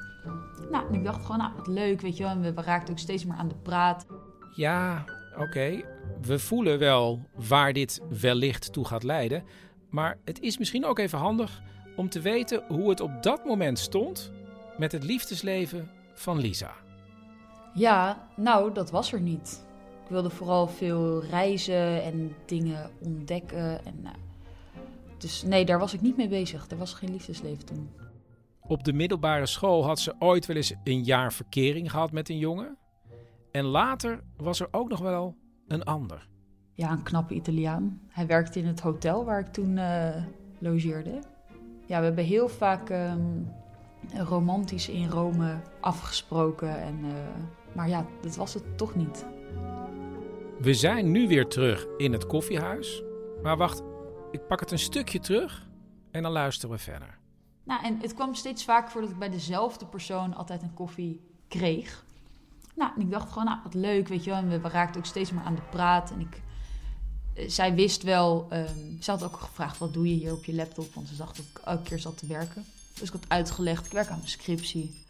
Nou, 0.70 0.86
en 0.88 0.94
ik 0.94 1.04
dacht 1.04 1.22
gewoon, 1.22 1.38
nou, 1.38 1.52
wat 1.56 1.66
leuk, 1.66 2.00
weet 2.00 2.16
je 2.16 2.22
wel. 2.22 2.32
En 2.32 2.54
we, 2.54 2.62
raakten 2.62 2.92
ook 2.92 2.98
steeds 2.98 3.24
meer 3.24 3.36
aan 3.36 3.48
de 3.48 3.54
praat. 3.62 4.06
Ja, 4.54 5.04
oké. 5.38 5.82
We 6.22 6.38
voelen 6.38 6.78
wel 6.78 7.20
waar 7.48 7.72
dit 7.72 8.00
wellicht 8.20 8.72
toe 8.72 8.84
gaat 8.84 9.02
leiden. 9.02 9.44
Maar 9.90 10.18
het 10.24 10.40
is 10.40 10.58
misschien 10.58 10.84
ook 10.84 10.98
even 10.98 11.18
handig 11.18 11.62
om 11.96 12.08
te 12.08 12.20
weten 12.20 12.62
hoe 12.68 12.88
het 12.88 13.00
op 13.00 13.22
dat 13.22 13.44
moment 13.44 13.78
stond 13.78 14.32
met 14.76 14.92
het 14.92 15.04
liefdesleven 15.04 15.90
van 16.14 16.38
Lisa. 16.38 16.72
Ja, 17.74 18.28
nou, 18.36 18.72
dat 18.72 18.90
was 18.90 19.12
er 19.12 19.20
niet. 19.20 19.64
Ik 20.04 20.10
wilde 20.10 20.30
vooral 20.30 20.68
veel 20.68 21.24
reizen 21.24 22.02
en 22.02 22.34
dingen 22.46 22.90
ontdekken. 23.00 23.84
En, 23.84 24.00
nou, 24.02 24.16
dus 25.20 25.42
nee, 25.42 25.64
daar 25.64 25.78
was 25.78 25.94
ik 25.94 26.00
niet 26.00 26.16
mee 26.16 26.28
bezig. 26.28 26.66
Er 26.70 26.76
was 26.76 26.94
geen 26.94 27.10
liefdesleven 27.10 27.66
toen. 27.66 27.90
Op 28.60 28.84
de 28.84 28.92
middelbare 28.92 29.46
school 29.46 29.84
had 29.84 29.98
ze 29.98 30.14
ooit 30.18 30.46
wel 30.46 30.56
eens 30.56 30.74
een 30.84 31.04
jaar 31.04 31.32
verkering 31.32 31.90
gehad 31.90 32.12
met 32.12 32.28
een 32.28 32.38
jongen. 32.38 32.76
En 33.50 33.64
later 33.64 34.22
was 34.36 34.60
er 34.60 34.68
ook 34.70 34.88
nog 34.88 35.00
wel 35.00 35.36
een 35.66 35.82
ander. 35.82 36.28
Ja, 36.74 36.90
een 36.90 37.02
knappe 37.02 37.34
Italiaan. 37.34 38.00
Hij 38.08 38.26
werkte 38.26 38.58
in 38.58 38.66
het 38.66 38.80
hotel 38.80 39.24
waar 39.24 39.40
ik 39.40 39.46
toen 39.46 39.76
uh, 39.76 40.24
logeerde. 40.58 41.18
Ja, 41.86 41.98
we 41.98 42.04
hebben 42.04 42.24
heel 42.24 42.48
vaak 42.48 42.90
um, 42.90 43.52
romantisch 44.14 44.88
in 44.88 45.08
Rome 45.08 45.60
afgesproken. 45.80 46.80
En, 46.80 46.98
uh, 47.04 47.12
maar 47.72 47.88
ja, 47.88 48.06
dat 48.20 48.36
was 48.36 48.54
het 48.54 48.78
toch 48.78 48.94
niet. 48.94 49.26
We 50.60 50.74
zijn 50.74 51.10
nu 51.10 51.28
weer 51.28 51.46
terug 51.46 51.86
in 51.96 52.12
het 52.12 52.26
koffiehuis. 52.26 53.02
Maar 53.42 53.56
wacht, 53.56 53.82
ik 54.30 54.46
pak 54.46 54.60
het 54.60 54.70
een 54.70 54.78
stukje 54.78 55.20
terug 55.20 55.66
en 56.10 56.22
dan 56.22 56.32
luisteren 56.32 56.76
we 56.76 56.82
verder. 56.82 57.18
Nou, 57.64 57.84
en 57.84 57.98
het 58.00 58.14
kwam 58.14 58.34
steeds 58.34 58.64
vaker 58.64 58.90
voor 58.90 59.00
dat 59.00 59.10
ik 59.10 59.18
bij 59.18 59.30
dezelfde 59.30 59.86
persoon 59.86 60.34
altijd 60.34 60.62
een 60.62 60.74
koffie 60.74 61.20
kreeg. 61.48 62.04
Nou, 62.74 62.92
en 62.96 63.00
ik 63.00 63.10
dacht 63.10 63.28
gewoon, 63.28 63.44
nou, 63.44 63.58
wat 63.62 63.74
leuk, 63.74 64.08
weet 64.08 64.24
je 64.24 64.30
wel. 64.30 64.38
En 64.38 64.62
we, 64.62 64.68
raakten 64.68 65.00
ook 65.00 65.06
steeds 65.06 65.30
meer 65.30 65.42
aan 65.42 65.54
de 65.54 65.62
praat. 65.70 66.10
En 66.10 66.20
ik, 66.20 66.42
eh, 67.34 67.48
zij 67.48 67.74
wist 67.74 68.02
wel, 68.02 68.48
um, 68.52 68.96
ze 69.00 69.10
had 69.10 69.24
ook 69.24 69.36
gevraagd, 69.36 69.78
wat 69.78 69.92
doe 69.92 70.08
je 70.08 70.14
hier 70.14 70.32
op 70.32 70.44
je 70.44 70.54
laptop? 70.54 70.94
Want 70.94 71.08
ze 71.08 71.16
dacht 71.16 71.36
dat 71.36 71.44
ik 71.54 71.58
elke 71.64 71.82
keer 71.82 71.98
zat 71.98 72.18
te 72.18 72.26
werken. 72.26 72.64
Dus 72.98 73.08
ik 73.08 73.12
had 73.12 73.28
uitgelegd, 73.28 73.86
ik 73.86 73.92
werk 73.92 74.08
aan 74.08 74.16
mijn 74.16 74.28
scriptie. 74.28 75.04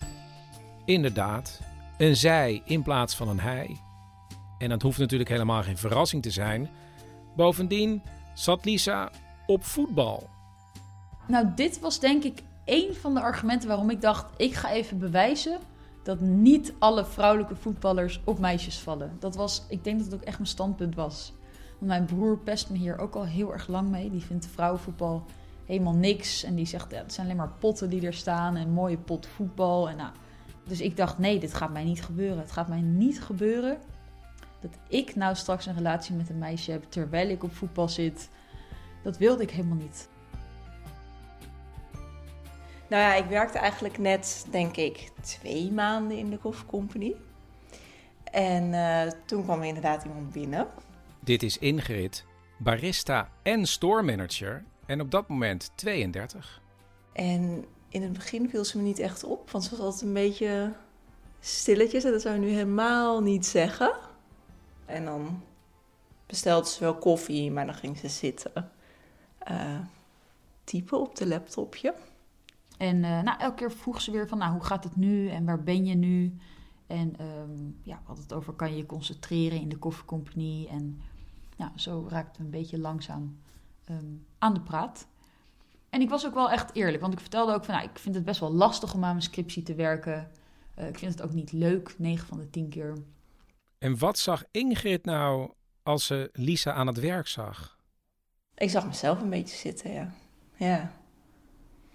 Inderdaad, 0.85 1.61
een 1.99 2.17
zij 2.17 2.63
in 2.65 2.83
plaats 2.83 3.17
van 3.17 3.29
een 3.29 3.41
hij. 3.41 3.77
En 4.59 4.69
dat 4.69 4.83
hoeft 4.83 4.99
natuurlijk 4.99 5.31
helemaal 5.31 5.63
geen 5.63 5.79
verrassing 5.79 6.23
te 6.23 6.31
zijn. 6.31 6.71
Bovendien 7.37 8.03
zat 8.35 8.65
Lisa 8.65 9.11
op 9.47 9.65
voetbal. 9.65 10.29
Nou, 11.27 11.47
dit 11.55 11.81
was 11.81 12.01
denk 12.01 12.25
ik 12.25 12.43
één 12.65 12.97
van 12.97 13.15
de 13.15 13.21
argumenten 13.21 13.69
waarom 13.69 13.91
ik 13.91 14.01
dacht: 14.01 14.27
ik 14.37 14.55
ga 14.55 14.71
even 14.71 14.99
bewijzen 14.99 15.59
dat 16.03 16.21
niet 16.21 16.73
alle 16.79 17.05
vrouwelijke 17.05 17.57
voetballers 17.57 18.21
op 18.25 18.39
meisjes 18.39 18.79
vallen. 18.79 19.17
Dat 19.19 19.35
was, 19.37 19.65
ik 19.69 19.85
denk 19.85 19.97
dat 19.99 20.07
het 20.07 20.15
ook 20.15 20.27
echt 20.27 20.39
mijn 20.39 20.51
standpunt 20.51 20.95
was. 20.95 21.33
Want 21.79 21.93
mijn 21.93 22.05
broer 22.05 22.39
pest 22.39 22.71
me 22.71 22.77
hier 22.77 22.99
ook 22.99 23.15
al 23.15 23.25
heel 23.25 23.53
erg 23.53 23.69
lang 23.69 23.91
mee. 23.91 24.11
Die 24.11 24.25
vindt 24.25 24.47
vrouwenvoetbal 24.47 25.25
helemaal 25.67 25.95
niks. 25.95 26.43
En 26.43 26.55
die 26.55 26.67
zegt, 26.67 26.91
ja, 26.91 26.99
het 26.99 27.13
zijn 27.13 27.27
alleen 27.27 27.39
maar 27.39 27.53
potten 27.59 27.91
die 27.91 28.07
er 28.07 28.15
staan 28.15 28.57
en 28.57 28.71
mooie 28.71 28.99
pot 28.99 29.27
voetbal. 29.27 29.89
En 29.89 29.97
nou, 29.97 30.11
dus 30.65 30.81
ik 30.81 30.97
dacht, 30.97 31.19
nee, 31.19 31.39
dit 31.39 31.55
gaat 31.55 31.73
mij 31.73 31.85
niet 31.85 32.03
gebeuren. 32.03 32.39
Het 32.39 32.53
gaat 32.53 32.69
mij 32.69 32.81
niet 32.81 33.23
gebeuren 33.23 33.79
dat 34.61 34.71
ik 34.89 35.15
nou 35.15 35.35
straks 35.35 35.67
een 35.67 35.75
relatie 35.75 36.15
met 36.15 36.29
een 36.29 36.39
meisje 36.39 36.71
heb 36.71 36.85
terwijl 36.89 37.29
ik 37.29 37.43
op 37.43 37.55
voetbal 37.55 37.89
zit. 37.89 38.29
Dat 39.03 39.19
wilde 39.19 39.43
ik 39.43 39.51
helemaal 39.51 39.77
niet. 39.77 40.09
Nou 42.89 43.03
ja, 43.03 43.15
ik 43.15 43.25
werkte 43.25 43.59
eigenlijk 43.59 43.99
net, 43.99 44.47
denk 44.51 44.77
ik, 44.77 45.11
twee 45.21 45.73
maanden 45.73 46.17
in 46.19 46.31
de 46.31 46.39
koffiecompany. 46.39 47.15
En 48.25 48.73
uh, 48.73 49.03
toen 49.25 49.43
kwam 49.43 49.61
er 49.61 49.67
inderdaad 49.67 50.05
iemand 50.05 50.33
binnen. 50.33 50.67
Dit 51.21 51.43
is 51.43 51.59
Ingrid, 51.59 52.25
barista 52.59 53.31
en 53.43 53.67
store 53.67 54.03
manager. 54.03 54.65
En 54.87 55.01
op 55.01 55.11
dat 55.11 55.29
moment 55.29 55.71
32. 55.75 56.63
En 57.13 57.65
in 57.89 58.03
het 58.03 58.13
begin 58.13 58.49
viel 58.49 58.65
ze 58.65 58.77
me 58.77 58.83
niet 58.83 58.99
echt 58.99 59.25
op, 59.25 59.51
want 59.51 59.65
ze 59.65 59.71
was 59.71 59.81
altijd 59.81 60.03
een 60.03 60.13
beetje 60.13 60.73
stilletjes. 61.41 62.05
En 62.05 62.11
dat 62.11 62.23
zou 62.23 62.35
je 62.35 62.41
nu 62.41 62.49
helemaal 62.49 63.23
niet 63.23 63.47
zeggen. 63.47 63.93
En 64.91 65.05
dan 65.05 65.43
bestelde 66.27 66.69
ze 66.69 66.81
wel 66.81 66.99
koffie, 66.99 67.51
maar 67.51 67.67
dan 67.67 67.75
ging 67.75 67.99
ze 67.99 68.09
zitten. 68.09 68.71
Uh, 69.51 69.79
typen 70.65 71.01
op 71.01 71.17
de 71.17 71.27
laptopje. 71.27 71.95
En 72.79 72.97
uh, 72.97 73.21
nou, 73.21 73.39
elke 73.39 73.55
keer 73.55 73.73
vroeg 73.73 74.01
ze 74.01 74.11
weer 74.11 74.29
van, 74.29 74.39
nou, 74.39 74.53
hoe 74.53 74.65
gaat 74.65 74.85
het 74.85 74.97
nu 74.97 75.29
en 75.29 75.45
waar 75.45 75.63
ben 75.63 75.87
je 75.87 75.95
nu? 75.95 76.37
En 76.87 77.15
um, 77.21 77.79
ja, 77.83 78.01
we 78.07 78.21
het 78.21 78.33
over, 78.33 78.53
kan 78.53 78.71
je 78.71 78.77
je 78.77 78.87
concentreren 78.87 79.61
in 79.61 79.69
de 79.69 79.77
koffiecompagnie? 79.77 80.69
En 80.69 81.01
ja, 81.57 81.73
zo 81.77 82.07
raakte 82.09 82.39
we 82.39 82.45
een 82.45 82.51
beetje 82.51 82.79
langzaam 82.79 83.39
um, 83.91 84.27
aan 84.39 84.55
de 84.55 84.61
praat. 84.61 85.07
En 85.91 86.01
ik 86.01 86.09
was 86.09 86.27
ook 86.27 86.35
wel 86.35 86.51
echt 86.51 86.75
eerlijk, 86.75 87.01
want 87.01 87.13
ik 87.13 87.21
vertelde 87.21 87.55
ook 87.55 87.65
van, 87.65 87.75
nou, 87.75 87.89
ik 87.89 87.99
vind 87.99 88.15
het 88.15 88.25
best 88.25 88.41
wel 88.41 88.53
lastig 88.53 88.95
om 88.95 89.05
aan 89.05 89.11
mijn 89.11 89.23
scriptie 89.23 89.63
te 89.63 89.75
werken. 89.75 90.31
Uh, 90.79 90.89
ik 90.89 90.99
vind 90.99 91.13
het 91.13 91.23
ook 91.23 91.33
niet 91.33 91.53
leuk, 91.53 91.95
9 91.99 92.27
van 92.27 92.39
de 92.39 92.51
10 92.51 92.69
keer. 92.69 92.95
En 93.81 93.99
wat 93.99 94.19
zag 94.19 94.45
Ingrid 94.51 95.05
nou 95.05 95.53
als 95.83 96.07
ze 96.07 96.31
Lisa 96.33 96.73
aan 96.73 96.87
het 96.87 97.01
werk 97.01 97.27
zag? 97.27 97.79
Ik 98.55 98.71
zag 98.71 98.87
mezelf 98.87 99.21
een 99.21 99.31
beetje 99.31 99.57
zitten, 99.57 99.93
ja. 99.93 100.13
Ja. 100.57 100.93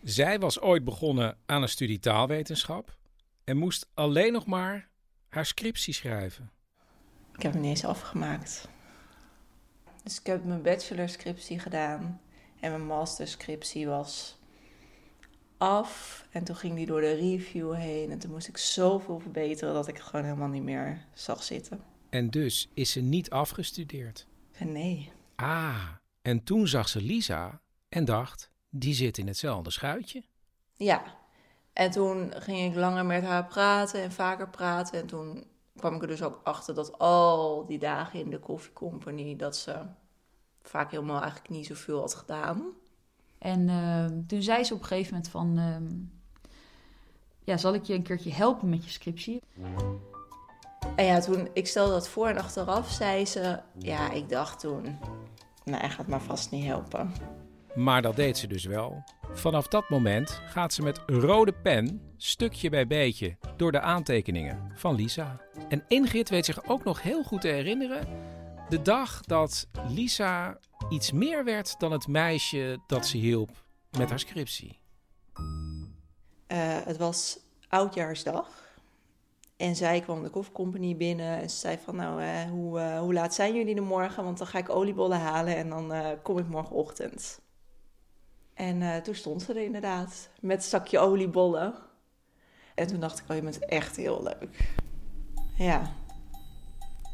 Zij 0.04 0.40
was 0.40 0.60
ooit 0.60 0.84
begonnen 0.84 1.38
aan 1.46 1.62
een 1.62 1.70
studie 1.70 2.00
taalwetenschap 2.00 2.98
en 3.44 3.58
moest 3.58 3.90
alleen 3.94 4.34
nog 4.34 4.46
maar 4.46 4.90
haar 5.30 5.46
scriptie 5.46 5.94
schrijven. 5.94 6.52
Ik 7.36 7.42
heb 7.42 7.52
hem 7.52 7.62
niet 7.62 7.70
eens 7.70 7.86
afgemaakt. 7.86 8.70
Dus 10.04 10.20
ik 10.20 10.26
heb 10.26 10.44
mijn 10.44 10.62
bachelorscriptie 10.62 11.60
gedaan 11.60 12.22
en 12.60 12.72
mijn 12.72 12.86
masterscriptie 12.86 13.88
was 13.88 14.38
af. 15.58 16.26
En 16.32 16.44
toen 16.44 16.56
ging 16.56 16.76
die 16.76 16.86
door 16.86 17.02
de 17.02 17.14
review 17.14 17.74
heen 17.74 18.12
en 18.12 18.20
toen 18.20 18.32
moest 18.32 18.48
ik 18.48 18.58
zoveel 18.58 19.20
verbeteren 19.20 19.74
dat 19.74 19.88
ik 19.88 20.00
gewoon 20.00 20.26
helemaal 20.26 20.48
niet 20.48 20.64
meer 20.64 21.06
zag 21.14 21.44
zitten. 21.44 21.84
En 22.10 22.30
dus 22.30 22.70
is 22.74 22.92
ze 22.92 23.02
niet 23.02 23.30
afgestudeerd? 23.30 24.28
Nee. 24.60 25.12
Ah, 25.36 25.88
en 26.22 26.44
toen 26.44 26.68
zag 26.68 26.90
ze 26.90 27.02
Lisa 27.02 27.62
en 27.90 28.06
dacht, 28.06 28.52
die 28.70 28.94
zit 28.94 29.18
in 29.18 29.28
hetzelfde 29.28 29.72
schuitje. 29.72 30.24
Ja, 30.74 31.04
en 31.74 31.92
toen 31.92 32.34
ging 32.36 32.72
ik 32.72 32.76
langer 32.76 33.06
met 33.06 33.24
haar 33.24 33.46
praten 33.46 34.02
en 34.02 34.12
vaker 34.12 34.50
praten. 34.50 35.00
En 35.00 35.08
toen 35.08 35.44
kwam 35.76 35.96
ik 35.96 36.02
er 36.02 36.08
dus 36.08 36.22
ook 36.22 36.42
achter 36.44 36.76
dat 36.76 36.98
al 36.98 37.66
die 37.66 37.80
dagen 37.80 38.20
in 38.20 38.30
de 38.30 38.40
koffiecompany... 38.40 39.36
dat 39.36 39.58
ze 39.58 39.86
vaak 40.62 40.92
helemaal 40.92 41.22
eigenlijk 41.22 41.50
niet 41.50 41.66
zoveel 41.66 42.00
had 42.00 42.16
gedaan. 42.16 42.64
En 43.38 43.68
uh, 43.68 44.06
toen 44.28 44.42
zei 44.42 44.64
ze 44.64 44.74
op 44.74 44.80
een 44.80 44.86
gegeven 44.86 45.14
moment 45.14 45.32
van... 45.32 45.60
Uh, 45.60 45.76
ja, 47.44 47.58
zal 47.58 47.74
ik 47.74 47.84
je 47.84 47.94
een 47.94 48.04
keertje 48.04 48.34
helpen 48.34 48.70
met 48.70 48.84
je 48.84 48.90
scriptie? 48.90 49.42
En 50.96 51.06
ja, 51.06 51.20
toen 51.20 51.50
ik 51.54 51.68
stelde 51.68 51.92
dat 51.92 52.10
voor 52.10 52.28
en 52.28 52.38
achteraf 52.38 52.92
zei 52.92 53.26
ze... 53.26 53.60
Ja, 53.78 54.12
ik 54.12 54.30
dacht 54.30 54.60
toen... 54.60 54.98
Nou, 55.64 55.80
hij 55.80 55.90
gaat 55.90 56.08
maar 56.08 56.22
vast 56.22 56.52
niet 56.52 56.66
helpen. 56.66 57.12
Maar 57.76 58.02
dat 58.02 58.16
deed 58.16 58.38
ze 58.38 58.48
dus 58.48 58.66
wel. 58.66 59.04
Vanaf 59.32 59.68
dat 59.68 59.90
moment 59.90 60.42
gaat 60.46 60.74
ze 60.74 60.82
met 60.82 61.02
rode 61.06 61.54
pen, 61.54 62.02
stukje 62.18 62.70
bij 62.70 62.88
beetje, 62.88 63.38
door 63.58 63.72
de 63.72 63.80
aantekeningen 63.80 64.72
van 64.76 64.96
Lisa. 64.96 65.42
En 65.70 65.84
Ingrid 65.88 66.30
weet 66.30 66.46
zich 66.46 66.66
ook 66.66 66.84
nog 66.84 67.02
heel 67.02 67.24
goed 67.24 67.42
te 67.42 67.48
herinneren 67.48 68.08
de 68.70 68.82
dag 68.82 69.22
dat 69.22 69.68
Lisa 69.88 70.58
iets 70.90 71.12
meer 71.12 71.44
werd 71.44 71.80
dan 71.80 71.92
het 71.92 72.08
meisje 72.08 72.80
dat 72.88 73.08
ze 73.08 73.18
hielp 73.18 73.50
met 73.98 74.10
haar 74.10 74.20
scriptie. 74.20 74.80
Uh, 76.48 76.78
het 76.84 76.98
was 76.98 77.40
oudjaarsdag. 77.68 78.64
En 79.58 79.76
zij 79.76 80.02
kwam 80.02 80.24
de 80.24 80.30
koffiecompany 80.30 80.96
binnen 80.96 81.42
en 81.42 81.50
ze 81.50 81.56
zei 81.58 81.78
van 81.84 81.96
nou, 81.96 82.22
uh, 82.22 82.42
hoe, 82.44 82.80
uh, 82.80 83.00
hoe 83.00 83.14
laat 83.14 83.34
zijn 83.34 83.56
jullie 83.56 83.76
er 83.76 83.84
morgen? 83.84 84.24
Want 84.24 84.38
dan 84.38 84.48
ga 84.48 84.58
ik 84.58 84.70
oliebollen 84.70 85.20
halen 85.20 85.56
en 85.56 85.70
dan 85.70 85.94
kom 86.22 86.38
ik 86.38 86.48
morgenochtend. 86.48 87.40
En 88.54 89.04
toen 89.04 89.16
stond 89.16 89.42
ze 89.42 89.54
er 89.54 89.64
inderdaad 89.64 90.30
met 90.40 90.58
een 90.58 90.64
zakje 90.64 91.00
oliebollen. 91.00 91.74
En 92.76 92.88
toen 92.88 93.00
dacht 93.00 93.20
ik, 93.20 93.30
oh, 93.30 93.36
je 93.36 93.42
bent 93.42 93.66
echt 93.66 93.96
heel 93.96 94.24
leuk. 94.24 94.74
Ja. 95.58 95.92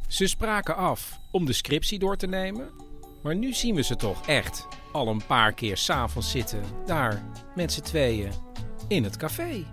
Ze 0.08 0.28
spraken 0.28 0.76
af 0.76 1.20
om 1.32 1.46
de 1.46 1.54
scriptie 1.54 2.00
door 2.00 2.18
te 2.18 2.28
nemen. 2.28 2.91
Maar 3.22 3.36
nu 3.36 3.54
zien 3.54 3.76
we 3.76 3.82
ze 3.82 3.96
toch 3.96 4.28
echt 4.28 4.68
al 4.92 5.08
een 5.08 5.26
paar 5.26 5.54
keer 5.54 5.78
s'avonds 5.78 6.32
zitten, 6.32 6.64
daar 6.86 7.24
met 7.56 7.72
z'n 7.72 7.82
tweeën, 7.82 8.32
in 8.88 9.04
het 9.04 9.18
café. 9.18 9.66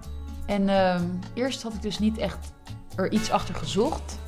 En 0.47 0.69
ehm, 0.69 1.05
eerst 1.35 1.63
had 1.63 1.75
ik 1.75 1.83
dus 1.83 1.99
niet 1.99 2.19
echt 2.19 2.53
er 2.97 3.13
iets 3.13 3.31
achter 3.31 3.55
gezocht. 3.55 4.19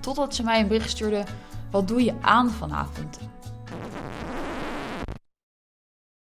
Totdat 0.00 0.34
ze 0.34 0.42
mij 0.42 0.60
een 0.60 0.68
bericht 0.68 0.90
stuurde: 0.90 1.24
Wat 1.70 1.88
doe 1.88 2.04
je 2.04 2.14
aan 2.20 2.50
vanavond? 2.50 3.18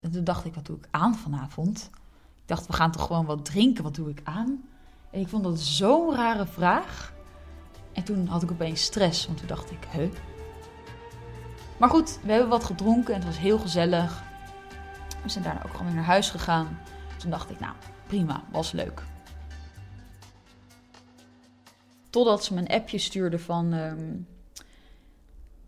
En 0.01 0.11
toen 0.11 0.25
dacht 0.25 0.45
ik: 0.45 0.55
Wat 0.55 0.67
doe 0.67 0.77
ik 0.77 0.89
aan 0.91 1.15
vanavond? 1.15 1.91
Ik 2.43 2.49
dacht: 2.49 2.67
We 2.67 2.73
gaan 2.73 2.91
toch 2.91 3.07
gewoon 3.07 3.27
wat 3.27 3.45
drinken? 3.45 3.85
Wat 3.85 3.95
doe 3.95 4.11
ik 4.11 4.21
aan? 4.25 4.65
En 5.11 5.21
ik 5.21 5.29
vond 5.29 5.45
dat 5.45 5.61
zo'n 5.61 6.15
rare 6.15 6.47
vraag. 6.47 7.13
En 7.93 8.05
toen 8.05 8.27
had 8.27 8.43
ik 8.43 8.51
opeens 8.51 8.83
stress, 8.83 9.27
want 9.27 9.39
toen 9.39 9.47
dacht 9.47 9.71
ik: 9.71 9.87
Huh? 9.93 10.11
Maar 11.81 11.91
goed, 11.91 12.19
we 12.23 12.31
hebben 12.33 12.49
wat 12.49 12.65
gedronken 12.65 13.15
en 13.15 13.21
het 13.21 13.29
was 13.29 13.39
heel 13.39 13.59
gezellig. 13.59 14.23
We 15.23 15.29
zijn 15.29 15.45
daarna 15.45 15.65
ook 15.65 15.71
gewoon 15.71 15.87
weer 15.87 15.95
naar 15.95 16.05
huis 16.05 16.31
gegaan. 16.31 16.79
Toen 17.17 17.31
dacht 17.31 17.51
ik: 17.51 17.61
Nou, 17.61 17.75
prima, 18.07 18.45
was 18.51 18.73
leuk. 18.73 19.03
Totdat 22.11 22.45
ze 22.45 22.55
me 22.55 22.61
een 22.61 22.69
appje 22.69 22.99
stuurde 22.99 23.39
van... 23.39 23.73
ehm, 23.73 24.17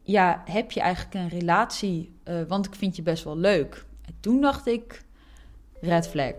ja, 0.02 0.42
heb 0.45 0.71
je 0.71 0.81
eigenlijk 0.81 1.14
een 1.14 1.28
relatie? 1.28 2.21
Eh, 2.25 2.42
want 2.49 2.66
ik 2.66 2.75
vind 2.75 2.97
je 2.97 3.02
best 3.02 3.25
wel 3.25 3.37
leuk. 3.37 3.85
En 4.04 4.14
toen 4.21 4.40
dacht 4.40 4.66
ik... 4.66 5.04
Red 5.81 6.09
flag. 6.09 6.35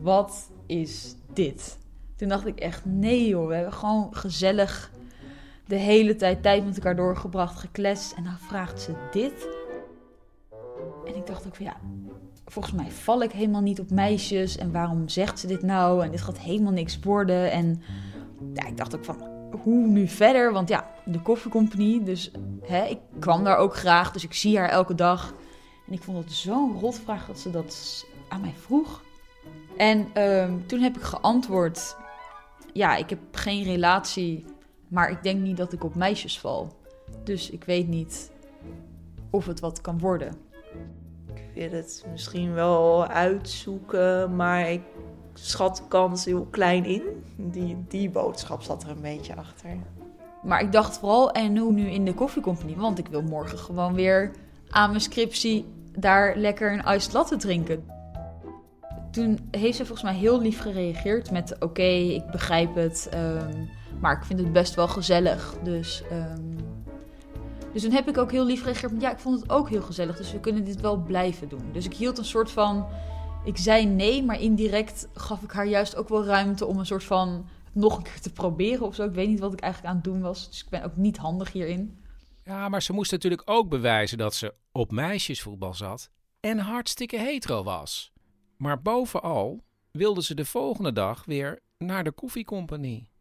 Wat 0.00 0.50
is 0.66 1.14
dit? 1.32 1.78
Toen 2.16 2.28
dacht 2.28 2.46
ik 2.46 2.60
echt... 2.60 2.84
Nee 2.84 3.28
joh, 3.28 3.46
we 3.46 3.54
hebben 3.54 3.72
gewoon 3.72 4.16
gezellig... 4.16 4.90
de 5.72 5.78
hele 5.78 6.16
tijd 6.16 6.42
tijd 6.42 6.64
met 6.64 6.76
elkaar 6.76 6.96
doorgebracht, 6.96 7.58
gekletst. 7.58 8.12
En 8.12 8.24
dan 8.24 8.38
vraagt 8.38 8.80
ze 8.80 8.92
dit. 9.10 9.48
En 11.06 11.16
ik 11.16 11.26
dacht 11.26 11.46
ook 11.46 11.54
van 11.54 11.64
ja... 11.64 11.76
Volgens 12.46 12.74
mij 12.74 12.90
val 12.90 13.22
ik 13.22 13.32
helemaal 13.32 13.60
niet 13.60 13.80
op 13.80 13.90
meisjes. 13.90 14.56
En 14.56 14.72
waarom 14.72 15.08
zegt 15.08 15.38
ze 15.38 15.46
dit 15.46 15.62
nou? 15.62 16.04
En 16.04 16.10
dit 16.10 16.20
gaat 16.20 16.38
helemaal 16.38 16.72
niks 16.72 16.98
worden. 16.98 17.50
En 17.50 17.82
ja, 18.54 18.66
ik 18.66 18.76
dacht 18.76 18.96
ook 18.96 19.04
van, 19.04 19.28
hoe 19.62 19.86
nu 19.86 20.08
verder? 20.08 20.52
Want 20.52 20.68
ja, 20.68 20.90
de 21.04 21.22
koffiecompagnie, 21.22 22.02
dus 22.02 22.30
hè, 22.62 22.84
ik 22.84 22.98
kwam 23.18 23.44
daar 23.44 23.56
ook 23.56 23.76
graag, 23.76 24.12
dus 24.12 24.24
ik 24.24 24.34
zie 24.34 24.58
haar 24.58 24.68
elke 24.68 24.94
dag. 24.94 25.34
En 25.86 25.92
ik 25.92 26.02
vond 26.02 26.18
het 26.24 26.32
zo'n 26.32 26.78
rotvraag 26.80 27.26
dat 27.26 27.38
ze 27.38 27.50
dat 27.50 28.04
aan 28.28 28.40
mij 28.40 28.54
vroeg. 28.56 29.02
En 29.76 30.08
ehm, 30.12 30.52
toen 30.66 30.80
heb 30.80 30.96
ik 30.96 31.02
geantwoord, 31.02 31.96
ja, 32.72 32.96
ik 32.96 33.10
heb 33.10 33.20
geen 33.30 33.64
relatie, 33.64 34.44
maar 34.92 35.10
ik 35.10 35.22
denk 35.22 35.40
niet 35.40 35.56
dat 35.56 35.72
ik 35.72 35.84
op 35.84 35.94
meisjes 35.94 36.38
val. 36.38 36.72
Dus 37.24 37.50
ik 37.50 37.64
weet 37.64 37.88
niet 37.88 38.30
of 39.30 39.46
het 39.46 39.60
wat 39.60 39.80
kan 39.80 39.98
worden. 39.98 40.34
Ik 41.34 41.42
wil 41.54 41.70
het 41.70 42.04
misschien 42.10 42.54
wel 42.54 43.06
uitzoeken, 43.06 44.36
maar 44.36 44.70
ik 44.70 44.82
schat 45.34 45.76
de 45.76 45.82
kans 45.88 46.24
heel 46.24 46.46
klein 46.50 46.84
in. 46.84 47.02
Die, 47.36 47.84
die 47.88 48.10
boodschap 48.10 48.62
zat 48.62 48.82
er 48.82 48.90
een 48.90 49.00
beetje 49.00 49.36
achter. 49.36 49.76
Maar 50.42 50.60
ik 50.60 50.72
dacht 50.72 50.98
vooral, 50.98 51.30
en 51.30 51.56
hoe 51.56 51.72
nu 51.72 51.86
in 51.86 52.04
de 52.04 52.14
koffiecompagnie? 52.14 52.76
Want 52.76 52.98
ik 52.98 53.08
wil 53.08 53.22
morgen 53.22 53.58
gewoon 53.58 53.94
weer 53.94 54.30
aan 54.70 54.88
mijn 54.88 55.00
scriptie 55.00 55.64
daar 55.98 56.36
lekker 56.36 56.72
een 56.72 56.94
iced 56.94 57.12
latte 57.12 57.36
drinken. 57.36 57.84
Toen 59.10 59.48
heeft 59.50 59.76
ze 59.76 59.86
volgens 59.86 60.10
mij 60.10 60.20
heel 60.20 60.40
lief 60.40 60.60
gereageerd 60.60 61.30
met... 61.30 61.56
oké, 61.60 61.82
ik 61.82 62.26
begrijp 62.30 62.74
het, 62.74 63.08
ehm, 63.10 63.64
maar 64.02 64.16
ik 64.16 64.24
vind 64.24 64.38
het 64.38 64.52
best 64.52 64.74
wel 64.74 64.88
gezellig. 64.88 65.54
Dus, 65.62 66.02
ehm, 66.10 66.56
dus 67.72 67.82
toen 67.82 67.92
heb 67.92 68.08
ik 68.08 68.18
ook 68.18 68.30
heel 68.30 68.44
lief 68.44 68.60
gereageerd 68.60 69.00
ja, 69.00 69.10
ik 69.10 69.18
vond 69.18 69.40
het 69.40 69.50
ook 69.50 69.68
heel 69.68 69.82
gezellig, 69.82 70.16
dus 70.16 70.32
we 70.32 70.40
kunnen 70.40 70.64
dit 70.64 70.80
wel 70.80 70.96
blijven 70.96 71.48
doen. 71.48 71.72
Dus 71.72 71.84
ik 71.84 71.94
hield 71.94 72.18
een 72.18 72.24
soort 72.24 72.50
van... 72.50 72.86
Ik 73.44 73.56
zei 73.56 73.86
nee, 73.86 74.24
maar 74.24 74.40
indirect 74.40 75.08
gaf 75.14 75.42
ik 75.42 75.50
haar 75.50 75.66
juist 75.66 75.96
ook 75.96 76.08
wel 76.08 76.24
ruimte 76.24 76.66
om 76.66 76.78
een 76.78 76.86
soort 76.86 77.04
van 77.04 77.48
nog 77.72 77.96
een 77.96 78.02
keer 78.02 78.20
te 78.20 78.32
proberen 78.32 78.86
of 78.86 78.94
zo. 78.94 79.04
Ik 79.04 79.14
weet 79.14 79.28
niet 79.28 79.40
wat 79.40 79.52
ik 79.52 79.60
eigenlijk 79.60 79.92
aan 79.92 80.00
het 80.00 80.10
doen 80.10 80.20
was, 80.20 80.48
dus 80.48 80.62
ik 80.62 80.68
ben 80.68 80.84
ook 80.84 80.96
niet 80.96 81.16
handig 81.16 81.52
hierin. 81.52 81.98
Ja, 82.44 82.68
maar 82.68 82.82
ze 82.82 82.92
moest 82.92 83.10
natuurlijk 83.10 83.42
ook 83.44 83.68
bewijzen 83.68 84.18
dat 84.18 84.34
ze 84.34 84.54
op 84.72 84.90
meisjesvoetbal 84.90 85.74
zat 85.74 86.10
en 86.40 86.58
hartstikke 86.58 87.18
hetero 87.18 87.62
was. 87.62 88.12
Maar 88.56 88.82
bovenal 88.82 89.64
wilde 89.90 90.22
ze 90.22 90.34
de 90.34 90.44
volgende 90.44 90.92
dag 90.92 91.24
weer 91.24 91.60
naar 91.78 92.04
de 92.04 92.12
koffiecompagnie. 92.12 93.11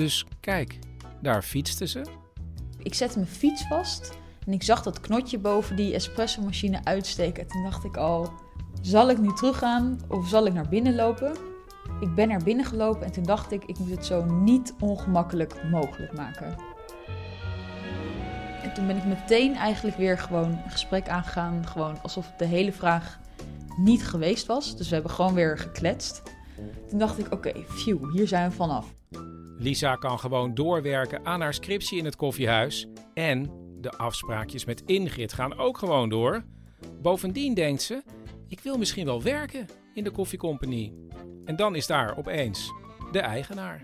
Dus 0.00 0.26
kijk, 0.40 0.78
daar 1.22 1.42
fietste 1.42 1.86
ze. 1.86 2.02
Ik 2.82 2.94
zette 2.94 3.18
mijn 3.18 3.30
fiets 3.30 3.66
vast 3.66 4.12
en 4.46 4.52
ik 4.52 4.62
zag 4.62 4.82
dat 4.82 5.00
knotje 5.00 5.38
boven 5.38 5.76
die 5.76 5.94
espresso-machine 5.94 6.80
uitsteken. 6.84 7.46
Toen 7.46 7.62
dacht 7.62 7.84
ik 7.84 7.96
al, 7.96 8.32
zal 8.82 9.10
ik 9.10 9.18
nu 9.18 9.32
teruggaan 9.32 10.00
of 10.08 10.28
zal 10.28 10.46
ik 10.46 10.52
naar 10.52 10.68
binnen 10.68 10.94
lopen? 10.94 11.36
Ik 12.00 12.14
ben 12.14 12.28
naar 12.28 12.42
binnen 12.42 12.64
gelopen 12.64 13.06
en 13.06 13.12
toen 13.12 13.24
dacht 13.24 13.52
ik, 13.52 13.64
ik 13.64 13.78
moet 13.78 13.90
het 13.90 14.06
zo 14.06 14.24
niet 14.24 14.74
ongemakkelijk 14.78 15.62
mogelijk 15.70 16.12
maken. 16.12 16.56
En 18.62 18.74
toen 18.74 18.86
ben 18.86 18.96
ik 18.96 19.04
meteen 19.04 19.54
eigenlijk 19.54 19.96
weer 19.96 20.18
gewoon 20.18 20.50
een 20.50 20.70
gesprek 20.70 21.08
aangegaan. 21.08 21.66
Gewoon 21.66 22.02
alsof 22.02 22.32
de 22.38 22.44
hele 22.44 22.72
vraag 22.72 23.18
niet 23.76 24.06
geweest 24.06 24.46
was. 24.46 24.76
Dus 24.76 24.88
we 24.88 24.94
hebben 24.94 25.12
gewoon 25.12 25.34
weer 25.34 25.58
gekletst. 25.58 26.22
Toen 26.88 26.98
dacht 26.98 27.18
ik, 27.18 27.32
oké, 27.32 27.52
phew, 27.68 28.12
hier 28.12 28.28
zijn 28.28 28.50
we 28.50 28.56
vanaf. 28.56 28.98
Lisa 29.60 29.96
kan 29.96 30.18
gewoon 30.18 30.54
doorwerken 30.54 31.26
aan 31.26 31.40
haar 31.40 31.54
scriptie 31.54 31.98
in 31.98 32.04
het 32.04 32.16
koffiehuis. 32.16 32.86
En 33.14 33.50
de 33.80 33.90
afspraakjes 33.90 34.64
met 34.64 34.82
Ingrid 34.86 35.32
gaan 35.32 35.58
ook 35.58 35.78
gewoon 35.78 36.08
door. 36.08 36.44
Bovendien 37.02 37.54
denkt 37.54 37.82
ze, 37.82 38.02
ik 38.48 38.60
wil 38.60 38.78
misschien 38.78 39.04
wel 39.04 39.22
werken 39.22 39.66
in 39.94 40.04
de 40.04 40.10
koffiecompagnie. 40.10 41.08
En 41.44 41.56
dan 41.56 41.74
is 41.74 41.86
daar 41.86 42.16
opeens 42.18 42.72
de 43.12 43.18
eigenaar. 43.18 43.82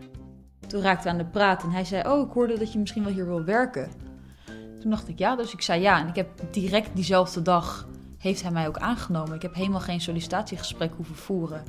Toen 0.66 0.80
raakten 0.80 1.04
we 1.04 1.10
aan 1.10 1.24
de 1.24 1.30
praat 1.30 1.62
en 1.62 1.70
hij 1.70 1.84
zei, 1.84 2.08
oh, 2.08 2.26
ik 2.26 2.32
hoorde 2.32 2.58
dat 2.58 2.72
je 2.72 2.78
misschien 2.78 3.04
wel 3.04 3.12
hier 3.12 3.26
wil 3.26 3.44
werken. 3.44 3.90
Toen 4.80 4.90
dacht 4.90 5.08
ik 5.08 5.18
ja, 5.18 5.36
dus 5.36 5.52
ik 5.52 5.62
zei 5.62 5.80
ja. 5.80 6.00
En 6.00 6.08
ik 6.08 6.16
heb 6.16 6.28
direct 6.50 6.90
diezelfde 6.94 7.42
dag, 7.42 7.88
heeft 8.18 8.42
hij 8.42 8.50
mij 8.50 8.68
ook 8.68 8.78
aangenomen. 8.78 9.34
Ik 9.34 9.42
heb 9.42 9.54
helemaal 9.54 9.80
geen 9.80 10.00
sollicitatiegesprek 10.00 10.92
hoeven 10.96 11.16
voeren. 11.16 11.62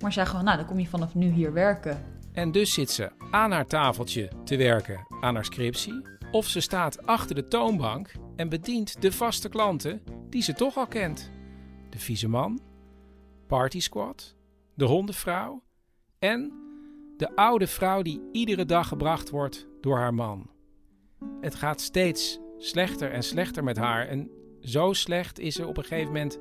Maar 0.00 0.12
zei 0.12 0.26
gewoon, 0.26 0.44
nou, 0.44 0.56
dan 0.56 0.66
kom 0.66 0.78
je 0.78 0.88
vanaf 0.88 1.14
nu 1.14 1.30
hier 1.30 1.52
werken. 1.52 2.20
En 2.32 2.52
dus 2.52 2.72
zit 2.72 2.90
ze 2.90 3.10
aan 3.30 3.50
haar 3.50 3.66
tafeltje 3.66 4.30
te 4.44 4.56
werken 4.56 5.06
aan 5.20 5.34
haar 5.34 5.44
scriptie. 5.44 6.02
Of 6.30 6.46
ze 6.46 6.60
staat 6.60 7.06
achter 7.06 7.34
de 7.34 7.48
toonbank 7.48 8.12
en 8.36 8.48
bedient 8.48 9.02
de 9.02 9.12
vaste 9.12 9.48
klanten 9.48 10.02
die 10.30 10.42
ze 10.42 10.52
toch 10.52 10.76
al 10.76 10.86
kent. 10.86 11.30
De 11.90 11.98
vieze 11.98 12.28
man, 12.28 12.60
party 13.46 13.80
squad, 13.80 14.36
de 14.74 14.84
hondenvrouw 14.84 15.62
en 16.18 16.52
de 17.16 17.36
oude 17.36 17.66
vrouw 17.66 18.02
die 18.02 18.20
iedere 18.32 18.64
dag 18.64 18.88
gebracht 18.88 19.30
wordt 19.30 19.66
door 19.80 19.98
haar 19.98 20.14
man. 20.14 20.50
Het 21.40 21.54
gaat 21.54 21.80
steeds 21.80 22.38
slechter 22.58 23.12
en 23.12 23.22
slechter 23.22 23.64
met 23.64 23.76
haar 23.76 24.08
en 24.08 24.30
zo 24.60 24.92
slecht 24.92 25.38
is 25.38 25.54
ze 25.54 25.66
op 25.66 25.76
een 25.76 25.84
gegeven 25.84 26.12
moment 26.12 26.38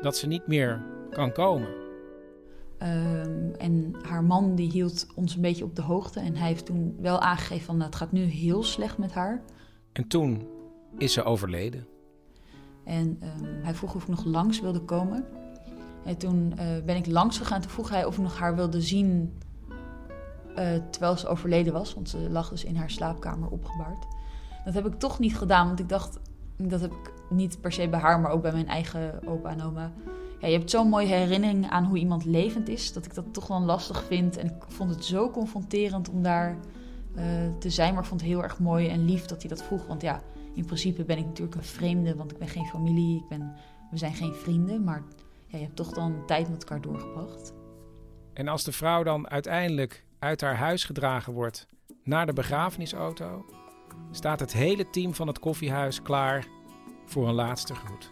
dat 0.00 0.16
ze 0.16 0.26
niet 0.26 0.46
meer 0.46 0.84
kan 1.10 1.32
komen. 1.32 1.81
Ehm, 2.82 3.52
en 3.58 3.94
haar 4.02 4.24
man 4.24 4.54
die 4.54 4.70
hield 4.70 5.06
ons 5.14 5.34
een 5.34 5.40
beetje 5.40 5.64
op 5.64 5.76
de 5.76 5.82
hoogte. 5.82 6.20
En 6.20 6.36
hij 6.36 6.48
heeft 6.48 6.66
toen 6.66 6.96
wel 7.00 7.20
aangegeven 7.20 7.64
van 7.64 7.76
nou, 7.76 7.86
het 7.86 7.98
gaat 7.98 8.12
nu 8.12 8.22
heel 8.22 8.62
slecht 8.62 8.98
met 8.98 9.12
haar. 9.12 9.42
En 9.92 10.06
toen 10.06 10.46
is 10.98 11.12
ze 11.12 11.22
overleden. 11.22 11.86
En 12.84 13.16
ehm, 13.20 13.62
hij 13.62 13.74
vroeg 13.74 13.94
of 13.94 14.02
ik 14.02 14.08
nog 14.08 14.24
langs 14.24 14.60
wilde 14.60 14.80
komen. 14.80 15.24
En 16.04 16.16
toen 16.16 16.52
eh, 16.56 16.66
ben 16.84 16.96
ik 16.96 17.06
langs 17.06 17.38
gegaan. 17.38 17.60
Toen 17.60 17.70
vroeg 17.70 17.88
hij 17.88 18.04
of 18.04 18.16
ik 18.16 18.22
nog 18.22 18.38
haar 18.38 18.54
wilde 18.54 18.80
zien 18.80 19.38
eh, 20.54 20.74
terwijl 20.90 21.16
ze 21.16 21.28
overleden 21.28 21.72
was. 21.72 21.94
Want 21.94 22.08
ze 22.08 22.30
lag 22.30 22.48
dus 22.48 22.64
in 22.64 22.76
haar 22.76 22.90
slaapkamer 22.90 23.48
opgebaard. 23.48 24.06
Dat 24.64 24.74
heb 24.74 24.86
ik 24.86 24.98
toch 24.98 25.18
niet 25.18 25.36
gedaan, 25.36 25.66
want 25.66 25.80
ik 25.80 25.88
dacht... 25.88 26.20
Dat 26.56 26.80
heb 26.80 26.92
ik 26.92 27.12
niet 27.30 27.60
per 27.60 27.72
se 27.72 27.88
bij 27.88 28.00
haar, 28.00 28.20
maar 28.20 28.30
ook 28.30 28.42
bij 28.42 28.52
mijn 28.52 28.68
eigen 28.68 29.26
opa 29.26 29.50
en 29.50 29.62
oma. 29.62 29.92
Ja, 30.42 30.48
je 30.48 30.58
hebt 30.58 30.70
zo'n 30.70 30.88
mooie 30.88 31.06
herinnering 31.06 31.70
aan 31.70 31.84
hoe 31.84 31.98
iemand 31.98 32.24
levend 32.24 32.68
is... 32.68 32.92
dat 32.92 33.04
ik 33.04 33.14
dat 33.14 33.34
toch 33.34 33.46
wel 33.46 33.60
lastig 33.60 34.04
vind. 34.04 34.36
En 34.36 34.46
ik 34.46 34.64
vond 34.68 34.90
het 34.90 35.04
zo 35.04 35.30
confronterend 35.30 36.08
om 36.08 36.22
daar 36.22 36.58
eh, 37.14 37.24
te 37.58 37.70
zijn. 37.70 37.92
Maar 37.92 38.02
ik 38.02 38.08
vond 38.08 38.20
het 38.20 38.30
heel 38.30 38.42
erg 38.42 38.58
mooi 38.58 38.88
en 38.88 39.04
lief 39.04 39.26
dat 39.26 39.40
hij 39.40 39.48
dat 39.48 39.62
vroeg. 39.62 39.86
Want 39.86 40.02
ja, 40.02 40.22
in 40.54 40.64
principe 40.64 41.04
ben 41.04 41.18
ik 41.18 41.24
natuurlijk 41.24 41.56
een 41.56 41.64
vreemde... 41.64 42.16
want 42.16 42.30
ik 42.30 42.38
ben 42.38 42.48
geen 42.48 42.66
familie, 42.66 43.16
ik 43.16 43.28
ben, 43.28 43.54
we 43.90 43.96
zijn 43.96 44.14
geen 44.14 44.34
vrienden... 44.34 44.84
maar 44.84 45.02
ja, 45.46 45.58
je 45.58 45.64
hebt 45.64 45.76
toch 45.76 45.92
dan 45.92 46.26
tijd 46.26 46.48
met 46.50 46.62
elkaar 46.62 46.80
doorgebracht. 46.80 47.52
En 48.32 48.48
als 48.48 48.64
de 48.64 48.72
vrouw 48.72 49.02
dan 49.02 49.28
uiteindelijk 49.28 50.04
uit 50.18 50.40
haar 50.40 50.56
huis 50.56 50.84
gedragen 50.84 51.32
wordt 51.32 51.66
naar 52.04 52.26
de 52.26 52.32
begrafenisauto, 52.32 53.44
staat 54.10 54.40
het 54.40 54.52
hele 54.52 54.90
team 54.90 55.14
van 55.14 55.26
het 55.26 55.38
koffiehuis 55.38 56.02
klaar 56.02 56.46
voor 57.04 57.28
een 57.28 57.34
laatste 57.34 57.74
groet. 57.74 58.11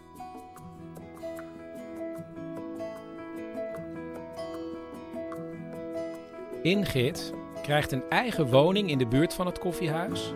Ingrid 6.61 7.33
krijgt 7.61 7.91
een 7.91 8.03
eigen 8.09 8.49
woning 8.49 8.89
in 8.89 8.97
de 8.97 9.07
buurt 9.07 9.33
van 9.33 9.45
het 9.45 9.59
koffiehuis. 9.59 10.33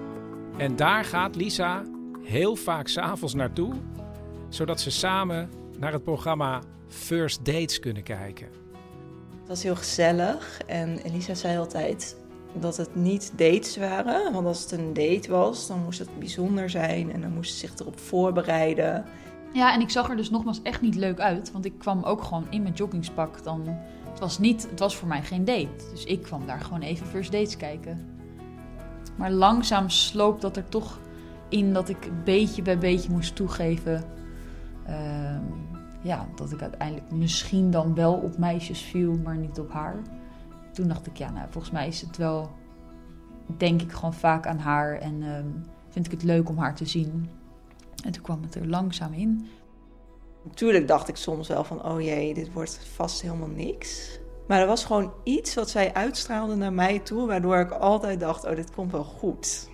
En 0.58 0.76
daar 0.76 1.04
gaat 1.06 1.36
Lisa 1.36 1.84
heel 2.24 2.56
vaak 2.56 2.88
s'avonds 2.88 3.34
naartoe, 3.34 3.74
zodat 4.50 4.80
ze 4.80 4.92
samen 4.92 5.50
naar 5.78 5.92
het 5.92 6.04
programma 6.04 6.62
First 6.88 7.46
Dates 7.46 7.80
kunnen 7.80 8.04
kijken. 8.04 8.48
Het 9.40 9.48
was 9.48 9.64
heel 9.64 9.76
gezellig 9.76 10.62
en 10.66 10.98
Elisa 10.98 11.34
zei 11.34 11.58
altijd 11.58 12.18
dat 12.54 12.78
het 12.78 12.96
niet 12.96 13.32
dates 13.36 13.78
waren. 13.78 14.34
Want 14.34 14.46
als 14.46 14.62
het 14.62 14.72
een 14.72 14.94
date 14.94 15.32
was, 15.32 15.68
dan 15.68 15.84
moest 15.84 16.00
het 16.00 16.20
bijzonder 16.20 16.70
zijn 16.70 17.12
en 17.12 17.22
dan 17.22 17.34
moest 17.34 17.52
ze 17.52 17.58
zich 17.58 17.80
erop 17.80 18.00
voorbereiden. 18.00 19.06
Ja, 19.54 19.74
en 19.74 19.82
ik 19.82 19.90
zag 19.90 20.10
er 20.10 20.18
dus 20.18 20.30
nogmaals 20.30 20.62
echt 20.62 20.82
niet 20.82 20.96
leuk 20.96 21.20
uit. 21.20 21.52
Want 21.52 21.66
ik 21.66 21.74
kwam 21.78 22.04
ook 22.04 22.24
gewoon 22.24 22.48
in 22.50 22.62
mijn 22.62 22.74
joggingspak. 22.74 23.44
Dan, 23.44 23.78
het, 24.16 24.24
was 24.24 24.40
niet, 24.40 24.70
het 24.70 24.80
was 24.80 24.96
voor 24.96 25.08
mij 25.08 25.24
geen 25.24 25.46
date. 25.46 25.90
Dus 25.92 26.04
ik 26.04 26.22
kwam 26.22 26.46
daar 26.46 26.62
gewoon 26.62 26.82
even 26.82 27.08
first 27.08 27.32
dates 27.32 27.58
kijken. 27.58 28.06
Maar 29.16 29.32
langzaam 29.32 29.90
sloop 29.90 30.42
dat 30.42 30.58
er 30.58 30.70
toch 30.70 31.00
in 31.50 31.74
dat 31.74 31.90
ik 31.90 32.24
beetje 32.24 32.62
bij 32.62 32.78
beetje 32.78 33.12
moest 33.12 33.36
toegeven. 33.36 34.04
ehm, 34.86 35.44
ja, 36.02 36.28
dat 36.36 36.52
ik 36.52 36.62
uiteindelijk 36.62 37.12
misschien 37.12 37.72
dan 37.72 37.96
wel 37.96 38.14
op 38.14 38.38
meisjes 38.38 38.82
viel, 38.82 39.18
maar 39.24 39.38
niet 39.38 39.60
op 39.60 39.72
haar. 39.72 40.02
Toen 40.74 40.88
dacht 40.88 41.08
ik, 41.08 41.18
ja, 41.18 41.30
nou, 41.32 41.48
volgens 41.50 41.74
mij 41.74 41.88
is 41.88 42.02
het 42.02 42.18
wel, 42.18 42.52
denk 43.58 43.82
ik 43.82 43.92
gewoon 43.92 44.14
vaak 44.14 44.48
aan 44.48 44.60
haar. 44.60 44.98
En 44.98 45.24
ehm, 45.24 45.48
vind 45.90 46.06
ik 46.06 46.12
het 46.12 46.24
leuk 46.24 46.50
om 46.50 46.58
haar 46.58 46.76
te 46.76 46.86
zien. 46.86 47.30
En 48.04 48.12
toen 48.12 48.24
kwam 48.24 48.42
het 48.42 48.56
er 48.56 48.68
langzaam 48.68 49.14
in. 49.14 49.48
Natuurlijk 50.48 50.88
dacht 50.88 51.08
ik 51.08 51.16
soms 51.16 51.48
wel 51.48 51.64
van, 51.64 51.86
oh 51.86 52.02
jee, 52.02 52.34
dit 52.34 52.54
wordt 52.54 52.80
vast 52.94 53.22
helemaal 53.22 53.48
niks. 53.48 54.20
Maar 54.48 54.60
er 54.60 54.68
was 54.68 54.86
gewoon 54.86 55.14
iets 55.24 55.54
wat 55.54 55.70
zij 55.70 55.94
uitstraalde 55.94 56.56
naar 56.56 56.74
mij 56.74 57.00
toe, 57.00 57.28
waardoor 57.28 57.58
ik 57.58 57.72
altijd 57.72 58.20
dacht, 58.20 58.46
oh, 58.46 58.56
dit 58.56 58.72
komt 58.72 58.92
wel 58.92 59.04
goed. 59.04 59.70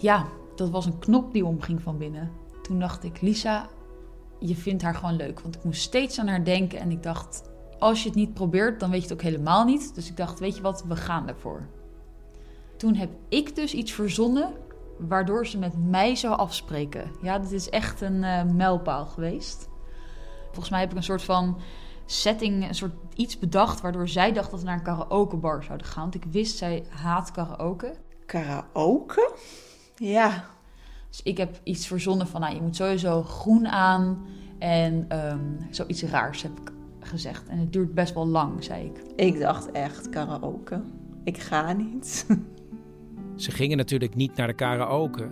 Ja, 0.00 0.26
dat 0.54 0.70
was 0.70 0.86
een 0.86 0.98
knop 0.98 1.32
die 1.32 1.44
omging 1.44 1.82
van 1.82 1.98
binnen. 1.98 2.30
Toen 2.62 2.78
dacht 2.78 3.04
ik, 3.04 3.20
Lisa, 3.20 3.68
je 4.38 4.54
vindt 4.54 4.82
haar 4.82 4.94
gewoon 4.94 5.16
leuk. 5.16 5.40
Want 5.40 5.54
ik 5.56 5.64
moest 5.64 5.82
steeds 5.82 6.18
aan 6.18 6.28
haar 6.28 6.44
denken 6.44 6.78
en 6.78 6.90
ik 6.90 7.02
dacht, 7.02 7.42
als 7.78 8.02
je 8.02 8.08
het 8.08 8.18
niet 8.18 8.34
probeert, 8.34 8.80
dan 8.80 8.90
weet 8.90 9.02
je 9.02 9.08
het 9.08 9.16
ook 9.16 9.22
helemaal 9.22 9.64
niet. 9.64 9.94
Dus 9.94 10.08
ik 10.08 10.16
dacht, 10.16 10.38
weet 10.38 10.56
je 10.56 10.62
wat, 10.62 10.84
we 10.88 10.96
gaan 10.96 11.28
ervoor. 11.28 11.66
Toen 12.76 12.94
heb 12.94 13.10
ik 13.28 13.56
dus 13.56 13.74
iets 13.74 13.92
verzonnen 13.92 14.52
waardoor 15.08 15.46
ze 15.46 15.58
met 15.58 15.72
mij 15.88 16.16
zou 16.16 16.36
afspreken. 16.36 17.10
Ja, 17.22 17.38
dit 17.38 17.52
is 17.52 17.70
echt 17.70 18.00
een 18.00 18.24
eh, 18.24 18.44
mijlpaal 18.44 19.06
geweest. 19.06 19.68
Volgens 20.44 20.70
mij 20.70 20.80
heb 20.80 20.90
ik 20.90 20.96
een 20.96 21.02
soort 21.02 21.22
van 21.22 21.60
setting, 22.06 22.68
een 22.68 22.74
soort 22.74 22.94
iets 23.14 23.38
bedacht... 23.38 23.80
waardoor 23.80 24.08
zij 24.08 24.32
dacht 24.32 24.50
dat 24.50 24.60
we 24.60 24.66
naar 24.66 24.76
een 24.76 24.82
karaokebar 24.82 25.62
zouden 25.62 25.86
gaan. 25.86 26.02
Want 26.02 26.14
ik 26.14 26.24
wist, 26.24 26.56
zij 26.56 26.84
haat 26.88 27.30
karaoke. 27.30 27.94
Karaoke? 28.26 29.34
Ja. 29.96 30.44
Dus 31.08 31.22
ik 31.22 31.36
heb 31.36 31.60
iets 31.62 31.86
verzonnen 31.86 32.26
van, 32.26 32.40
nou, 32.40 32.54
je 32.54 32.62
moet 32.62 32.76
sowieso 32.76 33.22
groen 33.22 33.68
aan... 33.68 34.26
en 34.58 35.04
ehm, 35.08 35.40
zoiets 35.70 36.02
raars 36.02 36.42
heb 36.42 36.60
ik 36.60 36.72
gezegd. 37.00 37.48
En 37.48 37.58
het 37.58 37.72
duurt 37.72 37.94
best 37.94 38.14
wel 38.14 38.26
lang, 38.26 38.64
zei 38.64 38.84
ik. 38.84 39.02
Ik 39.16 39.40
dacht 39.40 39.70
echt 39.70 40.08
karaoke. 40.08 40.82
Ik 41.24 41.38
ga 41.38 41.72
niet. 41.72 42.26
Ze 43.36 43.50
gingen 43.50 43.76
natuurlijk 43.76 44.14
niet 44.14 44.36
naar 44.36 44.46
de 44.46 44.54
karaoke. 44.54 45.30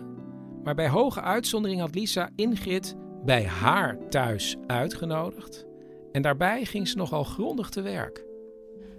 Maar 0.64 0.74
bij 0.74 0.88
hoge 0.88 1.20
uitzondering 1.20 1.80
had 1.80 1.94
Lisa 1.94 2.30
Ingrid 2.34 2.96
bij 3.24 3.46
haar 3.46 4.08
thuis 4.08 4.56
uitgenodigd. 4.66 5.66
En 6.12 6.22
daarbij 6.22 6.64
ging 6.64 6.88
ze 6.88 6.96
nogal 6.96 7.24
grondig 7.24 7.68
te 7.68 7.80
werk. 7.80 8.24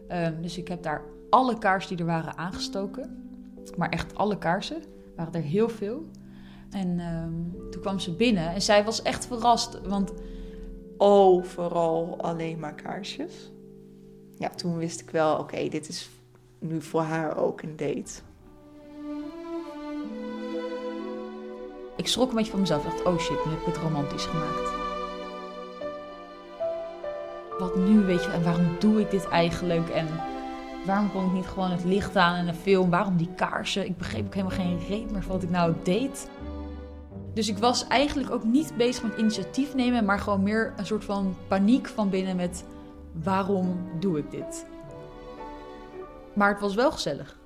Ehm, 0.07 0.41
dus 0.41 0.57
ik 0.57 0.67
heb 0.67 0.83
daar 0.83 1.03
alle 1.29 1.57
kaarsen 1.57 1.97
die 1.97 2.05
er 2.05 2.11
waren 2.11 2.37
aangestoken. 2.37 3.25
Maar 3.77 3.89
echt 3.89 4.15
alle 4.15 4.37
kaarsen. 4.37 4.81
waren 5.15 5.33
er 5.33 5.41
heel 5.41 5.69
veel. 5.69 6.05
En 6.69 6.99
ehm, 6.99 7.69
toen 7.69 7.81
kwam 7.81 7.99
ze 7.99 8.15
binnen 8.15 8.53
en 8.53 8.61
zij 8.61 8.83
was 8.83 9.01
echt 9.01 9.25
verrast. 9.25 9.81
Want 9.87 10.13
overal 10.97 12.21
alleen 12.21 12.59
maar 12.59 12.75
kaarsjes. 12.75 13.51
Ja, 14.37 14.49
toen 14.49 14.77
wist 14.77 15.01
ik 15.01 15.09
wel, 15.09 15.37
oké, 15.37 15.67
dit 15.67 15.87
is 15.87 16.09
nu 16.59 16.81
voor 16.81 17.01
haar 17.01 17.37
ook 17.37 17.61
een 17.61 17.75
date. 17.75 18.21
Ik 22.01 22.07
schrok 22.07 22.29
een 22.29 22.35
beetje 22.35 22.51
van 22.51 22.59
mezelf. 22.59 22.85
Ik 22.85 22.91
dacht, 22.91 23.03
oh 23.03 23.19
shit, 23.19 23.45
nu 23.45 23.51
heb 23.51 23.59
ik 23.59 23.65
het 23.65 23.77
romantisch 23.77 24.25
gemaakt. 24.25 24.71
Wat 27.59 27.75
nu, 27.75 27.99
weet 27.99 28.23
je, 28.23 28.29
en 28.29 28.43
waarom 28.43 28.75
doe 28.79 28.99
ik 28.99 29.11
dit 29.11 29.27
eigenlijk? 29.27 29.89
En 29.89 30.07
waarom 30.85 31.11
kon 31.11 31.25
ik 31.25 31.31
niet 31.31 31.45
gewoon 31.45 31.71
het 31.71 31.83
licht 31.83 32.15
aan 32.15 32.35
in 32.35 32.47
een 32.47 32.55
film? 32.55 32.89
Waarom 32.89 33.17
die 33.17 33.29
kaarsen? 33.35 33.85
Ik 33.85 33.97
begreep 33.97 34.25
ook 34.25 34.33
helemaal 34.33 34.57
geen 34.57 34.79
reet 34.87 35.11
meer 35.11 35.23
van 35.23 35.31
wat 35.31 35.43
ik 35.43 35.49
nou 35.49 35.73
deed. 35.83 36.29
Dus 37.33 37.49
ik 37.49 37.57
was 37.57 37.87
eigenlijk 37.87 38.31
ook 38.31 38.43
niet 38.43 38.73
bezig 38.77 39.03
met 39.03 39.17
initiatief 39.17 39.73
nemen, 39.73 40.05
maar 40.05 40.19
gewoon 40.19 40.43
meer 40.43 40.73
een 40.77 40.85
soort 40.85 41.03
van 41.03 41.35
paniek 41.47 41.87
van 41.87 42.09
binnen 42.09 42.35
met 42.35 42.65
waarom 43.23 43.89
doe 43.99 44.17
ik 44.17 44.31
dit? 44.31 44.65
Maar 46.33 46.49
het 46.49 46.61
was 46.61 46.75
wel 46.75 46.91
gezellig. 46.91 47.40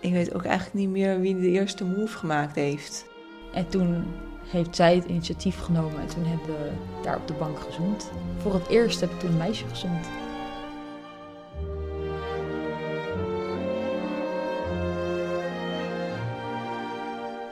Ik 0.00 0.12
weet 0.12 0.34
ook 0.34 0.44
eigenlijk 0.44 0.74
niet 0.74 0.88
meer 0.88 1.20
wie 1.20 1.40
de 1.40 1.50
eerste 1.50 1.84
move 1.84 2.18
gemaakt 2.18 2.54
heeft. 2.54 3.06
En 3.52 3.68
toen 3.68 4.04
heeft 4.44 4.76
zij 4.76 4.94
het 4.94 5.04
initiatief 5.04 5.58
genomen 5.58 6.00
en 6.00 6.06
toen 6.06 6.24
hebben 6.24 6.46
we 6.46 6.70
daar 7.02 7.16
op 7.16 7.26
de 7.26 7.34
bank 7.34 7.60
gezoend. 7.60 8.10
Voor 8.38 8.54
het 8.54 8.66
eerst 8.66 9.00
heb 9.00 9.10
ik 9.10 9.18
toen 9.18 9.30
een 9.30 9.36
meisje 9.36 9.68
gezoend. 9.68 10.06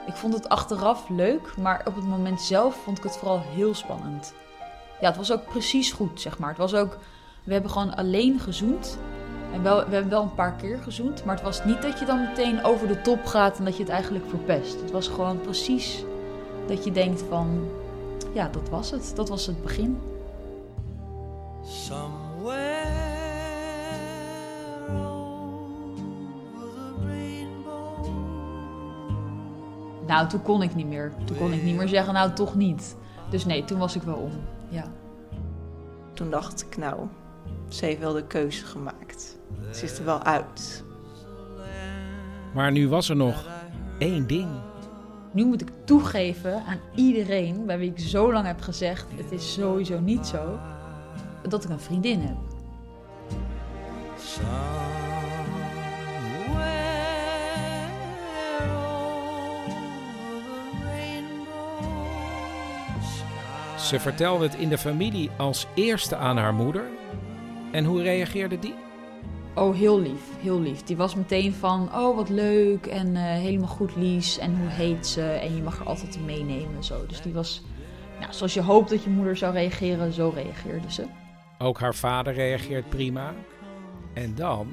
Ik 0.07 0.15
vond 0.15 0.33
het 0.33 0.49
achteraf 0.49 1.09
leuk, 1.09 1.57
maar 1.57 1.81
op 1.85 1.95
het 1.95 2.05
moment 2.05 2.41
zelf 2.41 2.83
vond 2.83 2.97
ik 2.97 3.03
het 3.03 3.17
vooral 3.17 3.41
heel 3.41 3.73
spannend. 3.73 4.33
Ja, 5.01 5.07
het 5.07 5.17
was 5.17 5.31
ook 5.31 5.45
precies 5.45 5.91
goed, 5.91 6.21
zeg 6.21 6.39
maar. 6.39 6.49
Het 6.49 6.57
was 6.57 6.73
ook, 6.73 6.97
we 7.43 7.53
hebben 7.53 7.71
gewoon 7.71 7.95
alleen 7.95 8.39
gezoend. 8.39 8.99
En 9.53 9.63
we 9.63 9.69
hebben 9.69 10.09
wel 10.09 10.21
een 10.21 10.35
paar 10.35 10.53
keer 10.53 10.77
gezoend, 10.77 11.25
maar 11.25 11.35
het 11.35 11.43
was 11.43 11.65
niet 11.65 11.81
dat 11.81 11.99
je 11.99 12.05
dan 12.05 12.21
meteen 12.21 12.63
over 12.63 12.87
de 12.87 13.01
top 13.01 13.25
gaat 13.25 13.57
en 13.57 13.65
dat 13.65 13.77
je 13.77 13.83
het 13.83 13.91
eigenlijk 13.91 14.25
verpest. 14.29 14.81
Het 14.81 14.91
was 14.91 15.07
gewoon 15.07 15.41
precies 15.41 16.03
dat 16.67 16.83
je 16.83 16.91
denkt 16.91 17.23
van, 17.29 17.67
ja, 18.33 18.49
dat 18.51 18.69
was 18.69 18.91
het. 18.91 19.11
Dat 19.15 19.29
was 19.29 19.45
het 19.45 19.61
begin. 19.61 19.99
Nou, 30.07 30.27
toen 30.27 30.41
kon 30.41 30.61
ik 30.61 30.75
niet 30.75 30.87
meer. 30.87 31.11
Toen 31.25 31.37
kon 31.37 31.53
ik 31.53 31.63
niet 31.63 31.75
meer 31.75 31.87
zeggen, 31.87 32.13
nou 32.13 32.33
toch 32.33 32.55
niet. 32.55 32.95
Dus 33.29 33.45
nee, 33.45 33.65
toen 33.65 33.79
was 33.79 33.95
ik 33.95 34.01
wel 34.01 34.15
om. 34.15 34.31
Ja. 34.69 34.83
Toen 36.13 36.29
dacht 36.29 36.61
ik, 36.61 36.77
nou, 36.77 36.99
ze 37.67 37.85
heeft 37.85 37.99
wel 37.99 38.13
de 38.13 38.27
keuze 38.27 38.65
gemaakt. 38.65 39.37
Ze 39.71 39.83
is 39.83 39.97
er 39.97 40.05
wel 40.05 40.23
uit. 40.23 40.83
Maar 42.53 42.71
nu 42.71 42.89
was 42.89 43.09
er 43.09 43.15
nog 43.15 43.47
één 43.97 44.27
ding. 44.27 44.47
Nu 45.31 45.45
moet 45.45 45.61
ik 45.61 45.69
toegeven 45.83 46.63
aan 46.65 46.79
iedereen 46.95 47.65
bij 47.65 47.77
wie 47.77 47.91
ik 47.91 47.99
zo 47.99 48.33
lang 48.33 48.45
heb 48.45 48.61
gezegd: 48.61 49.05
het 49.15 49.31
is 49.31 49.53
sowieso 49.53 49.99
niet 49.99 50.27
zo, 50.27 50.59
dat 51.49 51.63
ik 51.63 51.69
een 51.69 51.79
vriendin 51.79 52.19
heb. 52.19 52.37
Ze 63.77 63.99
vertelde 63.99 64.43
het 64.43 64.55
in 64.55 64.69
de 64.69 64.77
familie 64.77 65.29
als 65.37 65.67
eerste 65.73 66.15
aan 66.15 66.37
haar 66.37 66.53
moeder. 66.53 66.98
En 67.71 67.85
hoe 67.85 68.01
reageerde 68.01 68.59
die? 68.59 68.75
Oh, 69.55 69.75
heel 69.75 69.99
lief, 69.99 70.21
heel 70.39 70.59
lief. 70.59 70.83
Die 70.83 70.97
was 70.97 71.15
meteen 71.15 71.53
van, 71.53 71.89
oh 71.95 72.15
wat 72.15 72.29
leuk 72.29 72.85
en 72.85 73.15
eh, 73.15 73.23
helemaal 73.23 73.67
goed 73.67 73.95
Lies 73.95 74.37
en 74.37 74.57
hoe 74.57 74.69
heet 74.69 75.07
ze 75.07 75.21
en 75.21 75.55
je 75.55 75.61
mag 75.61 75.79
er 75.79 75.85
altijd 75.85 76.25
meenemen. 76.25 76.83
Zo. 76.83 77.05
Dus 77.05 77.21
die 77.21 77.33
was, 77.33 77.61
nou, 78.19 78.33
zoals 78.33 78.53
je 78.53 78.61
hoopt 78.61 78.89
dat 78.89 79.03
je 79.03 79.09
moeder 79.09 79.37
zou 79.37 79.53
reageren, 79.53 80.13
zo 80.13 80.31
reageerde 80.35 80.91
ze. 80.91 81.05
Ook 81.57 81.79
haar 81.79 81.95
vader 81.95 82.33
reageert 82.33 82.89
prima. 82.89 83.33
En 84.13 84.35
dan? 84.35 84.67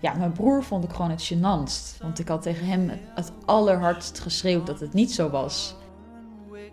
Ja, 0.00 0.14
mijn 0.14 0.32
broer 0.32 0.64
vond 0.64 0.84
ik 0.84 0.90
gewoon 0.90 1.10
het 1.10 1.32
gênantst. 1.32 2.02
Want 2.02 2.18
ik 2.18 2.28
had 2.28 2.42
tegen 2.42 2.66
hem 2.66 2.90
het 3.14 3.32
allerhardst 3.44 4.20
geschreeuwd 4.20 4.66
dat 4.66 4.80
het 4.80 4.92
niet 4.92 5.12
zo 5.12 5.30
was. 5.30 5.76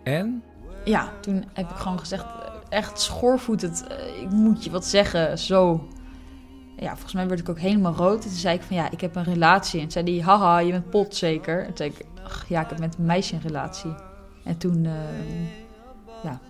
En? 0.02 0.42
Ja, 0.84 1.12
toen 1.20 1.44
heb 1.52 1.70
ik 1.70 1.76
gewoon 1.76 1.98
gezegd, 1.98 2.24
echt 2.74 3.00
schoorvoetend, 3.00 3.86
eh, 3.86 4.22
ik 4.22 4.30
moet 4.30 4.64
je 4.64 4.70
wat 4.70 4.86
zeggen, 4.86 5.38
zo. 5.38 5.88
Ja, 6.76 6.90
volgens 6.90 7.12
mij 7.12 7.28
werd 7.28 7.40
ik 7.40 7.48
ook 7.48 7.58
helemaal 7.58 7.94
rood. 7.94 8.22
En 8.22 8.28
toen 8.28 8.38
zei 8.38 8.56
ik 8.56 8.62
van, 8.62 8.76
ja, 8.76 8.90
ik 8.90 9.00
heb 9.00 9.16
een 9.16 9.24
relatie. 9.24 9.80
En 9.80 9.88
toen 9.88 10.04
zei 10.04 10.16
hij, 10.16 10.24
haha, 10.24 10.58
je 10.58 10.70
bent 10.70 10.90
pot 10.90 11.16
zeker. 11.16 11.58
En 11.58 11.66
toen 11.66 11.76
zei 11.76 11.90
ik, 11.90 12.06
ach, 12.24 12.48
ja, 12.48 12.60
ik 12.60 12.68
heb 12.68 12.78
met 12.78 12.96
een 12.98 13.04
meisje 13.04 13.34
een 13.34 13.40
relatie. 13.40 13.94
En 14.44 14.58
toen, 14.58 14.84
eh, 14.84 14.92
ja, 16.22 16.40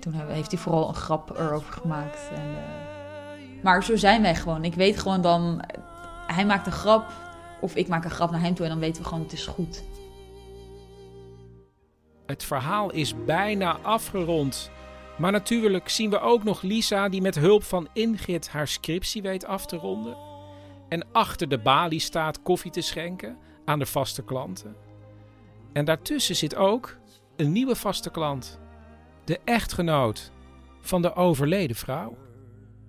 toen 0.00 0.12
heeft 0.12 0.50
hij 0.50 0.60
vooral 0.60 0.88
een 0.88 0.94
grap 0.94 1.38
erover 1.38 1.72
gemaakt. 1.72 2.28
En, 2.34 2.42
eh, 2.42 3.62
maar 3.62 3.84
zo 3.84 3.96
zijn 3.96 4.22
wij 4.22 4.34
gewoon. 4.34 4.64
Ik 4.64 4.74
weet 4.74 4.98
gewoon 4.98 5.20
dan, 5.20 5.60
hij 6.26 6.46
maakt 6.46 6.66
een 6.66 6.72
grap, 6.72 7.24
Of 7.60 7.74
ik 7.74 7.88
maak 7.88 8.04
een 8.04 8.10
grap 8.10 8.30
naar 8.30 8.40
hem 8.40 8.54
toe 8.54 8.64
en 8.64 8.70
dan 8.70 8.80
weten 8.80 9.02
we 9.02 9.08
gewoon 9.08 9.22
het 9.22 9.32
is 9.32 9.46
goed. 9.46 9.82
Het 12.26 12.44
verhaal 12.44 12.92
is 12.92 13.24
bijna 13.24 13.78
afgerond. 13.82 14.70
Maar 15.18 15.32
natuurlijk 15.32 15.88
zien 15.88 16.10
we 16.10 16.20
ook 16.20 16.44
nog 16.44 16.62
Lisa 16.62 17.08
die 17.08 17.22
met 17.22 17.34
hulp 17.34 17.62
van 17.62 17.88
Ingrid 17.92 18.48
haar 18.48 18.68
scriptie 18.68 19.22
weet 19.22 19.44
af 19.44 19.66
te 19.66 19.76
ronden. 19.76 20.16
En 20.88 21.06
achter 21.12 21.48
de 21.48 21.58
balie 21.58 22.00
staat 22.00 22.42
koffie 22.42 22.70
te 22.70 22.80
schenken 22.80 23.38
aan 23.64 23.78
de 23.78 23.86
vaste 23.86 24.24
klanten. 24.24 24.76
En 25.72 25.84
daartussen 25.84 26.36
zit 26.36 26.56
ook 26.56 26.96
een 27.36 27.52
nieuwe 27.52 27.76
vaste 27.76 28.10
klant. 28.10 28.60
De 29.24 29.40
echtgenoot 29.44 30.32
van 30.80 31.02
de 31.02 31.14
overleden 31.14 31.76
vrouw. 31.76 32.16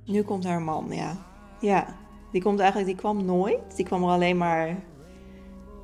Nu 0.05 0.23
komt 0.23 0.43
haar 0.43 0.61
man, 0.61 0.87
ja. 0.89 1.25
Ja, 1.59 1.95
die 2.31 2.41
komt 2.41 2.59
eigenlijk, 2.59 2.89
die 2.89 2.99
kwam 2.99 3.25
nooit. 3.25 3.75
Die 3.75 3.85
kwam 3.85 4.03
er 4.03 4.09
alleen 4.09 4.37
maar 4.37 4.83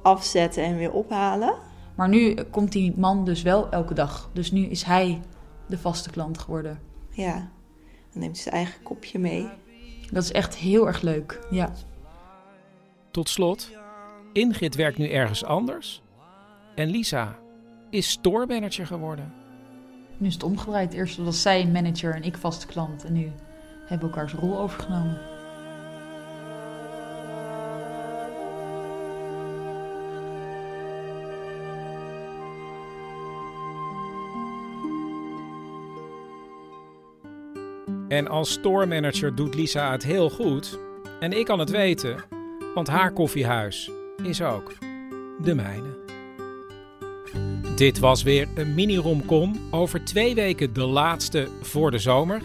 afzetten 0.01 0.63
en 0.63 0.77
weer 0.77 0.91
ophalen. 0.91 1.56
Maar 1.95 2.10
nu 2.10 2.34
komt 2.34 2.71
die 2.71 2.93
man 2.97 3.25
dus 3.25 3.41
wel 3.41 3.69
elke 3.69 3.93
dag. 3.93 4.29
Dus 4.34 4.51
nu 4.51 4.65
is 4.65 4.84
hij 4.84 5.21
de 5.67 5.78
vaste 5.78 6.10
klant 6.10 6.38
geworden. 6.38 6.80
Ja, 7.10 7.34
dan 8.12 8.21
neemt 8.21 8.34
hij 8.34 8.43
zijn 8.43 8.56
eigen 8.56 8.84
kopje 8.84 9.19
mee. 9.19 9.49
Dat 10.12 10.23
is 10.23 10.32
echt 10.32 10.56
heel 10.56 10.88
erg 10.88 11.02
leuk, 11.02 11.39
ja. 11.49 11.71
Tot 13.12 13.30
slot, 13.30 13.71
Ingrid 14.34 14.76
werkt 14.76 14.97
nu 14.97 15.10
ergens 15.10 15.43
anders. 15.43 16.02
En 16.76 16.89
Lisa 16.89 17.39
is 17.89 18.10
store 18.10 18.71
geworden. 18.86 19.34
Nu 20.17 20.28
is 20.28 20.34
het 20.34 20.43
omgedraaid. 20.43 20.93
Eerst 20.93 21.17
was 21.17 21.41
zij 21.41 21.67
manager 21.67 22.15
en 22.15 22.23
ik 22.23 22.38
vaste 22.38 22.65
klant. 22.65 23.04
En 23.04 23.13
nu 23.13 23.32
hebben 23.86 24.10
we 24.10 24.15
elkaars 24.15 24.34
rol 24.34 24.58
overgenomen. 24.60 25.33
En 38.13 38.28
als 38.28 38.52
store 38.52 38.86
manager 38.86 39.36
doet 39.36 39.56
Lisa 39.56 39.91
het 39.91 40.04
heel 40.04 40.30
goed. 40.30 40.80
En 41.19 41.32
ik 41.32 41.45
kan 41.45 41.60
het 41.60 41.69
weten, 41.69 42.15
want 42.73 42.88
haar 42.88 43.12
koffiehuis 43.13 43.91
is 44.23 44.41
ook 44.41 44.73
de 45.43 45.56
mijne. 45.56 45.97
Dit 47.76 47.99
was 47.99 48.23
weer 48.23 48.47
een 48.56 48.73
mini-romcom. 48.73 49.60
Over 49.71 50.06
twee 50.06 50.36
weken 50.36 50.73
de 50.73 50.86
laatste 50.86 51.47
voor 51.62 51.91
de 51.91 51.97
zomer. 51.97 52.41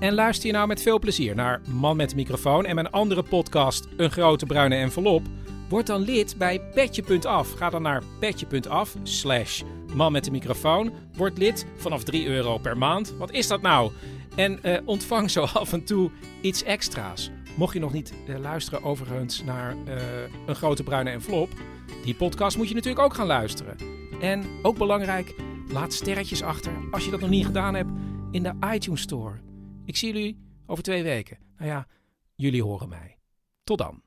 En 0.00 0.14
luister 0.14 0.46
je 0.46 0.52
nou 0.52 0.66
met 0.66 0.82
veel 0.82 0.98
plezier 0.98 1.34
naar 1.34 1.60
Man 1.66 1.96
met 1.96 2.10
de 2.10 2.16
microfoon 2.16 2.64
en 2.64 2.74
mijn 2.74 2.90
andere 2.90 3.22
podcast 3.22 3.88
Een 3.96 4.10
grote 4.10 4.46
bruine 4.46 4.74
envelop. 4.74 5.22
Word 5.68 5.86
dan 5.86 6.00
lid 6.00 6.34
bij 6.38 6.60
petje.af. 6.74 7.52
Ga 7.52 7.70
dan 7.70 7.82
naar 7.82 8.02
petje.af 8.18 8.96
slash 9.02 9.62
man 9.94 10.12
met 10.12 10.24
de 10.24 10.30
microfoon. 10.30 10.92
Word 11.16 11.38
lid 11.38 11.66
vanaf 11.76 12.02
3 12.02 12.26
euro 12.26 12.58
per 12.58 12.78
maand. 12.78 13.14
Wat 13.18 13.30
is 13.30 13.48
dat 13.48 13.62
nou? 13.62 13.92
En 14.36 14.58
uh, 14.62 14.78
ontvang 14.84 15.30
zo 15.30 15.42
af 15.42 15.72
en 15.72 15.84
toe 15.84 16.10
iets 16.40 16.62
extra's. 16.62 17.30
Mocht 17.56 17.72
je 17.72 17.80
nog 17.80 17.92
niet 17.92 18.12
uh, 18.28 18.38
luisteren 18.38 18.82
overigens 18.82 19.44
naar 19.44 19.76
uh, 19.76 19.94
Een 20.46 20.54
grote 20.54 20.82
bruine 20.82 21.10
envelop. 21.10 21.50
Die 22.04 22.14
podcast 22.14 22.56
moet 22.56 22.68
je 22.68 22.74
natuurlijk 22.74 23.04
ook 23.04 23.14
gaan 23.14 23.26
luisteren. 23.26 23.76
En 24.20 24.44
ook 24.62 24.78
belangrijk, 24.78 25.34
laat 25.68 25.92
sterretjes 25.92 26.42
achter 26.42 26.72
als 26.90 27.04
je 27.04 27.10
dat 27.10 27.20
nog 27.20 27.30
niet 27.30 27.46
gedaan 27.46 27.74
hebt 27.74 27.90
in 28.30 28.42
de 28.42 28.54
iTunes 28.74 29.00
Store. 29.00 29.40
Ik 29.84 29.96
zie 29.96 30.12
jullie 30.12 30.38
over 30.66 30.82
twee 30.82 31.02
weken. 31.02 31.38
Nou 31.56 31.70
ja, 31.70 31.86
jullie 32.34 32.62
horen 32.62 32.88
mij. 32.88 33.18
Tot 33.64 33.78
dan. 33.78 34.02